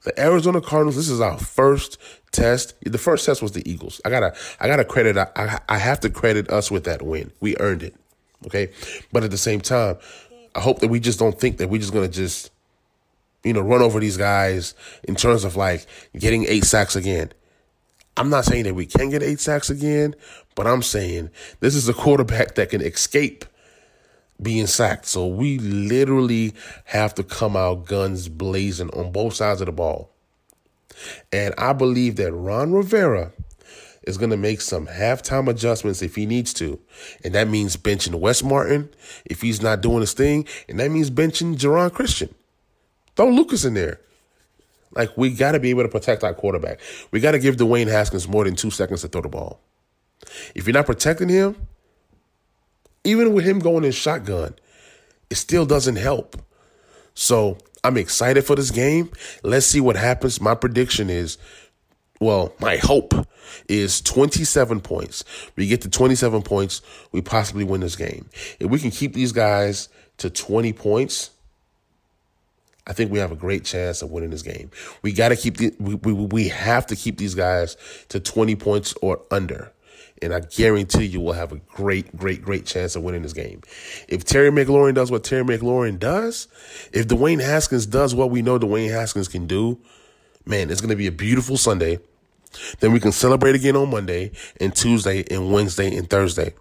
the 0.04 0.18
Arizona 0.20 0.60
Cardinals, 0.60 0.96
this 0.96 1.08
is 1.08 1.20
our 1.20 1.38
first 1.38 1.98
test. 2.30 2.74
The 2.82 2.98
first 2.98 3.26
test 3.26 3.42
was 3.42 3.52
the 3.52 3.68
Eagles. 3.68 4.00
I 4.04 4.10
gotta, 4.10 4.34
I 4.60 4.68
gotta 4.68 4.84
credit, 4.84 5.16
I, 5.16 5.60
I 5.68 5.78
have 5.78 6.00
to 6.00 6.10
credit 6.10 6.50
us 6.50 6.70
with 6.70 6.84
that 6.84 7.02
win. 7.02 7.32
We 7.40 7.56
earned 7.58 7.82
it. 7.82 7.94
Okay. 8.46 8.70
But 9.12 9.24
at 9.24 9.30
the 9.30 9.38
same 9.38 9.60
time, 9.60 9.96
I 10.54 10.60
hope 10.60 10.80
that 10.80 10.88
we 10.88 11.00
just 11.00 11.18
don't 11.18 11.38
think 11.38 11.56
that 11.58 11.68
we're 11.68 11.80
just 11.80 11.92
gonna 11.92 12.08
just, 12.08 12.50
you 13.42 13.52
know, 13.52 13.62
run 13.62 13.82
over 13.82 13.98
these 13.98 14.16
guys 14.16 14.74
in 15.04 15.16
terms 15.16 15.44
of 15.44 15.56
like 15.56 15.86
getting 16.16 16.44
eight 16.46 16.64
sacks 16.64 16.96
again. 16.96 17.32
I'm 18.16 18.30
not 18.30 18.44
saying 18.44 18.64
that 18.64 18.74
we 18.74 18.86
can 18.86 19.10
get 19.10 19.22
eight 19.22 19.40
sacks 19.40 19.70
again, 19.70 20.14
but 20.54 20.66
I'm 20.66 20.82
saying 20.82 21.30
this 21.60 21.74
is 21.74 21.88
a 21.88 21.94
quarterback 21.94 22.54
that 22.54 22.70
can 22.70 22.80
escape 22.80 23.44
being 24.40 24.66
sacked. 24.66 25.06
So 25.06 25.26
we 25.26 25.58
literally 25.58 26.54
have 26.84 27.14
to 27.14 27.22
come 27.22 27.56
out 27.56 27.86
guns 27.86 28.28
blazing 28.28 28.90
on 28.90 29.12
both 29.12 29.34
sides 29.34 29.60
of 29.60 29.66
the 29.66 29.72
ball. 29.72 30.10
And 31.32 31.54
I 31.58 31.72
believe 31.72 32.16
that 32.16 32.32
Ron 32.32 32.72
Rivera 32.72 33.32
is 34.02 34.18
going 34.18 34.30
to 34.30 34.36
make 34.36 34.60
some 34.60 34.86
halftime 34.86 35.48
adjustments 35.48 36.02
if 36.02 36.14
he 36.14 36.26
needs 36.26 36.52
to. 36.54 36.78
And 37.24 37.34
that 37.34 37.48
means 37.48 37.76
benching 37.76 38.14
Wes 38.14 38.42
Martin 38.42 38.90
if 39.24 39.40
he's 39.40 39.62
not 39.62 39.80
doing 39.80 40.00
his 40.00 40.12
thing. 40.12 40.46
And 40.68 40.78
that 40.78 40.90
means 40.90 41.10
benching 41.10 41.56
Geron 41.56 41.92
Christian. 41.92 42.34
Throw 43.16 43.30
Lucas 43.30 43.64
in 43.64 43.74
there. 43.74 44.00
Like, 44.92 45.16
we 45.16 45.30
got 45.30 45.52
to 45.52 45.60
be 45.60 45.70
able 45.70 45.82
to 45.82 45.88
protect 45.88 46.22
our 46.22 46.34
quarterback. 46.34 46.80
We 47.10 47.18
got 47.18 47.32
to 47.32 47.38
give 47.38 47.56
Dwayne 47.56 47.88
Haskins 47.88 48.28
more 48.28 48.44
than 48.44 48.54
two 48.54 48.70
seconds 48.70 49.00
to 49.00 49.08
throw 49.08 49.22
the 49.22 49.28
ball. 49.28 49.60
If 50.54 50.66
you're 50.66 50.74
not 50.74 50.86
protecting 50.86 51.28
him, 51.28 51.56
even 53.04 53.34
with 53.34 53.44
him 53.44 53.58
going 53.58 53.84
in 53.84 53.92
shotgun, 53.92 54.54
it 55.30 55.36
still 55.36 55.66
doesn't 55.66 55.96
help. 55.96 56.36
So 57.14 57.58
I'm 57.84 57.96
excited 57.96 58.44
for 58.44 58.56
this 58.56 58.70
game. 58.70 59.10
Let's 59.42 59.66
see 59.66 59.80
what 59.80 59.96
happens. 59.96 60.40
My 60.40 60.54
prediction 60.54 61.10
is, 61.10 61.38
well, 62.20 62.54
my 62.58 62.76
hope 62.78 63.12
is 63.68 64.00
27 64.00 64.80
points. 64.80 65.24
We 65.56 65.66
get 65.66 65.82
to 65.82 65.90
27 65.90 66.42
points, 66.42 66.82
we 67.12 67.20
possibly 67.20 67.64
win 67.64 67.82
this 67.82 67.96
game. 67.96 68.28
If 68.58 68.70
we 68.70 68.78
can 68.78 68.90
keep 68.90 69.12
these 69.12 69.32
guys 69.32 69.88
to 70.18 70.30
20 70.30 70.72
points, 70.72 71.30
I 72.86 72.92
think 72.92 73.10
we 73.10 73.18
have 73.18 73.32
a 73.32 73.36
great 73.36 73.64
chance 73.64 74.02
of 74.02 74.10
winning 74.10 74.30
this 74.30 74.42
game. 74.42 74.70
We 75.02 75.12
got 75.12 75.30
to 75.30 75.36
keep 75.36 75.56
the, 75.56 75.74
we, 75.78 75.94
we, 75.94 76.12
we 76.12 76.48
have 76.48 76.86
to 76.88 76.96
keep 76.96 77.16
these 77.16 77.34
guys 77.34 77.76
to 78.08 78.20
20 78.20 78.56
points 78.56 78.94
or 79.00 79.22
under 79.30 79.72
and 80.24 80.34
I 80.34 80.40
guarantee 80.40 81.04
you 81.04 81.20
will 81.20 81.34
have 81.34 81.52
a 81.52 81.56
great, 81.56 82.16
great, 82.16 82.42
great 82.42 82.64
chance 82.66 82.96
of 82.96 83.02
winning 83.02 83.22
this 83.22 83.32
game. 83.34 83.60
If 84.08 84.24
Terry 84.24 84.50
McLaurin 84.50 84.94
does 84.94 85.10
what 85.10 85.22
Terry 85.22 85.44
McLaurin 85.44 85.98
does, 85.98 86.48
if 86.92 87.06
Dwayne 87.06 87.40
Haskins 87.40 87.86
does 87.86 88.14
what 88.14 88.30
we 88.30 88.42
know 88.42 88.58
Dwayne 88.58 88.90
Haskins 88.90 89.28
can 89.28 89.46
do, 89.46 89.78
man, 90.46 90.70
it's 90.70 90.80
going 90.80 90.90
to 90.90 90.96
be 90.96 91.06
a 91.06 91.12
beautiful 91.12 91.56
Sunday. 91.56 91.98
Then 92.80 92.92
we 92.92 93.00
can 93.00 93.12
celebrate 93.12 93.54
again 93.54 93.76
on 93.76 93.90
Monday 93.90 94.32
and 94.60 94.74
Tuesday 94.74 95.24
and 95.30 95.52
Wednesday 95.52 95.94
and 95.96 96.08
Thursday. 96.08 96.54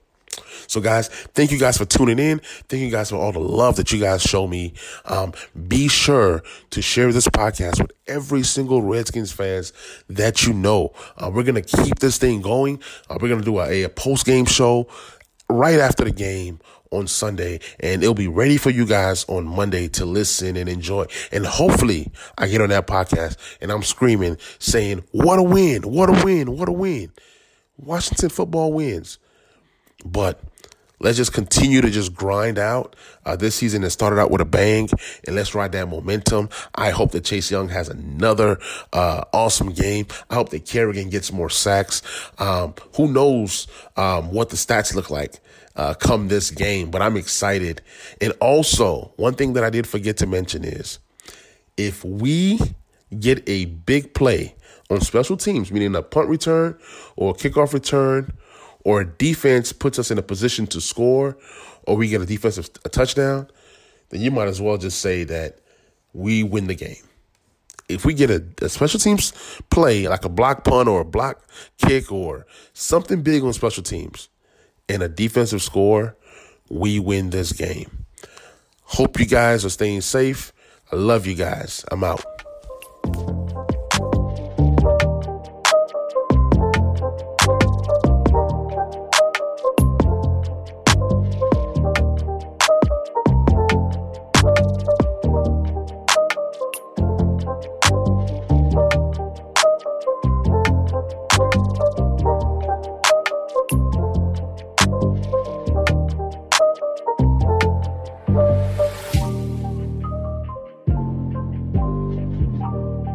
So, 0.67 0.81
guys, 0.81 1.09
thank 1.09 1.51
you 1.51 1.59
guys 1.59 1.77
for 1.77 1.85
tuning 1.85 2.19
in. 2.19 2.39
Thank 2.69 2.81
you 2.83 2.89
guys 2.91 3.09
for 3.09 3.17
all 3.17 3.31
the 3.31 3.39
love 3.39 3.75
that 3.77 3.91
you 3.91 3.99
guys 3.99 4.21
show 4.21 4.47
me. 4.47 4.73
Um, 5.05 5.33
be 5.67 5.87
sure 5.87 6.43
to 6.71 6.81
share 6.81 7.11
this 7.11 7.27
podcast 7.27 7.81
with 7.81 7.91
every 8.07 8.43
single 8.43 8.81
Redskins 8.81 9.31
fans 9.31 9.73
that 10.09 10.45
you 10.45 10.53
know. 10.53 10.93
Uh, 11.17 11.31
we're 11.33 11.43
gonna 11.43 11.61
keep 11.61 11.99
this 11.99 12.17
thing 12.17 12.41
going. 12.41 12.81
Uh, 13.09 13.17
we're 13.21 13.29
gonna 13.29 13.41
do 13.43 13.59
a, 13.59 13.83
a 13.83 13.89
post 13.89 14.25
game 14.25 14.45
show 14.45 14.87
right 15.49 15.79
after 15.79 16.03
the 16.03 16.11
game 16.11 16.59
on 16.91 17.07
Sunday, 17.07 17.59
and 17.79 18.03
it'll 18.03 18.13
be 18.13 18.27
ready 18.27 18.57
for 18.57 18.69
you 18.69 18.85
guys 18.85 19.25
on 19.27 19.45
Monday 19.45 19.87
to 19.89 20.05
listen 20.05 20.55
and 20.55 20.69
enjoy. 20.69 21.05
And 21.31 21.45
hopefully, 21.45 22.11
I 22.37 22.47
get 22.47 22.61
on 22.61 22.69
that 22.69 22.87
podcast 22.87 23.37
and 23.61 23.71
I'm 23.71 23.83
screaming, 23.83 24.37
saying, 24.59 25.03
"What 25.11 25.39
a 25.39 25.43
win! 25.43 25.81
What 25.83 26.09
a 26.09 26.23
win! 26.23 26.55
What 26.57 26.69
a 26.69 26.71
win!" 26.71 27.11
Washington 27.77 28.29
football 28.29 28.71
wins. 28.71 29.17
But 30.03 30.41
let's 30.99 31.17
just 31.17 31.33
continue 31.33 31.81
to 31.81 31.89
just 31.89 32.13
grind 32.13 32.57
out. 32.57 32.95
Uh, 33.25 33.35
this 33.35 33.55
season 33.55 33.83
has 33.83 33.93
started 33.93 34.19
out 34.19 34.31
with 34.31 34.41
a 34.41 34.45
bang, 34.45 34.89
and 35.27 35.35
let's 35.35 35.53
ride 35.53 35.71
that 35.73 35.87
momentum. 35.87 36.49
I 36.75 36.89
hope 36.89 37.11
that 37.11 37.23
Chase 37.23 37.51
Young 37.51 37.69
has 37.69 37.89
another 37.89 38.59
uh, 38.91 39.23
awesome 39.33 39.71
game. 39.71 40.07
I 40.29 40.35
hope 40.35 40.49
that 40.49 40.65
Kerrigan 40.65 41.09
gets 41.09 41.31
more 41.31 41.49
sacks. 41.49 42.01
Um, 42.37 42.73
who 42.95 43.07
knows 43.07 43.67
um, 43.97 44.31
what 44.31 44.49
the 44.49 44.55
stats 44.55 44.95
look 44.95 45.09
like 45.09 45.39
uh, 45.75 45.93
come 45.93 46.27
this 46.27 46.51
game, 46.51 46.91
but 46.91 47.01
I'm 47.01 47.17
excited. 47.17 47.81
And 48.21 48.33
also, 48.39 49.13
one 49.17 49.35
thing 49.35 49.53
that 49.53 49.63
I 49.63 49.69
did 49.69 49.87
forget 49.87 50.17
to 50.17 50.27
mention 50.27 50.63
is 50.63 50.99
if 51.77 52.03
we 52.03 52.59
get 53.19 53.47
a 53.47 53.65
big 53.65 54.13
play 54.13 54.55
on 54.89 55.01
special 55.01 55.37
teams, 55.37 55.71
meaning 55.71 55.95
a 55.95 56.01
punt 56.01 56.29
return 56.29 56.77
or 57.15 57.31
a 57.31 57.33
kickoff 57.33 57.73
return, 57.73 58.33
or 58.83 59.03
defense 59.03 59.73
puts 59.73 59.97
us 59.99 60.11
in 60.11 60.17
a 60.17 60.21
position 60.21 60.67
to 60.67 60.81
score, 60.81 61.37
or 61.87 61.95
we 61.95 62.07
get 62.09 62.21
a 62.21 62.25
defensive 62.25 62.69
a 62.85 62.89
touchdown, 62.89 63.47
then 64.09 64.21
you 64.21 64.31
might 64.31 64.47
as 64.47 64.61
well 64.61 64.77
just 64.77 64.99
say 64.99 65.23
that 65.23 65.59
we 66.13 66.43
win 66.43 66.67
the 66.67 66.75
game. 66.75 67.03
If 67.89 68.05
we 68.05 68.13
get 68.13 68.29
a, 68.29 68.43
a 68.61 68.69
special 68.69 68.99
teams 68.99 69.33
play, 69.69 70.07
like 70.07 70.25
a 70.25 70.29
block 70.29 70.63
punt 70.63 70.87
or 70.87 71.01
a 71.01 71.05
block 71.05 71.43
kick 71.77 72.11
or 72.11 72.45
something 72.73 73.21
big 73.21 73.43
on 73.43 73.53
special 73.53 73.83
teams, 73.83 74.29
and 74.89 75.03
a 75.03 75.09
defensive 75.09 75.61
score, 75.61 76.15
we 76.69 76.99
win 76.99 77.29
this 77.29 77.51
game. 77.51 78.05
Hope 78.83 79.19
you 79.19 79.25
guys 79.25 79.65
are 79.65 79.69
staying 79.69 80.01
safe. 80.01 80.53
I 80.91 80.95
love 80.95 81.25
you 81.25 81.35
guys. 81.35 81.83
I'm 81.91 82.03
out. 82.03 82.32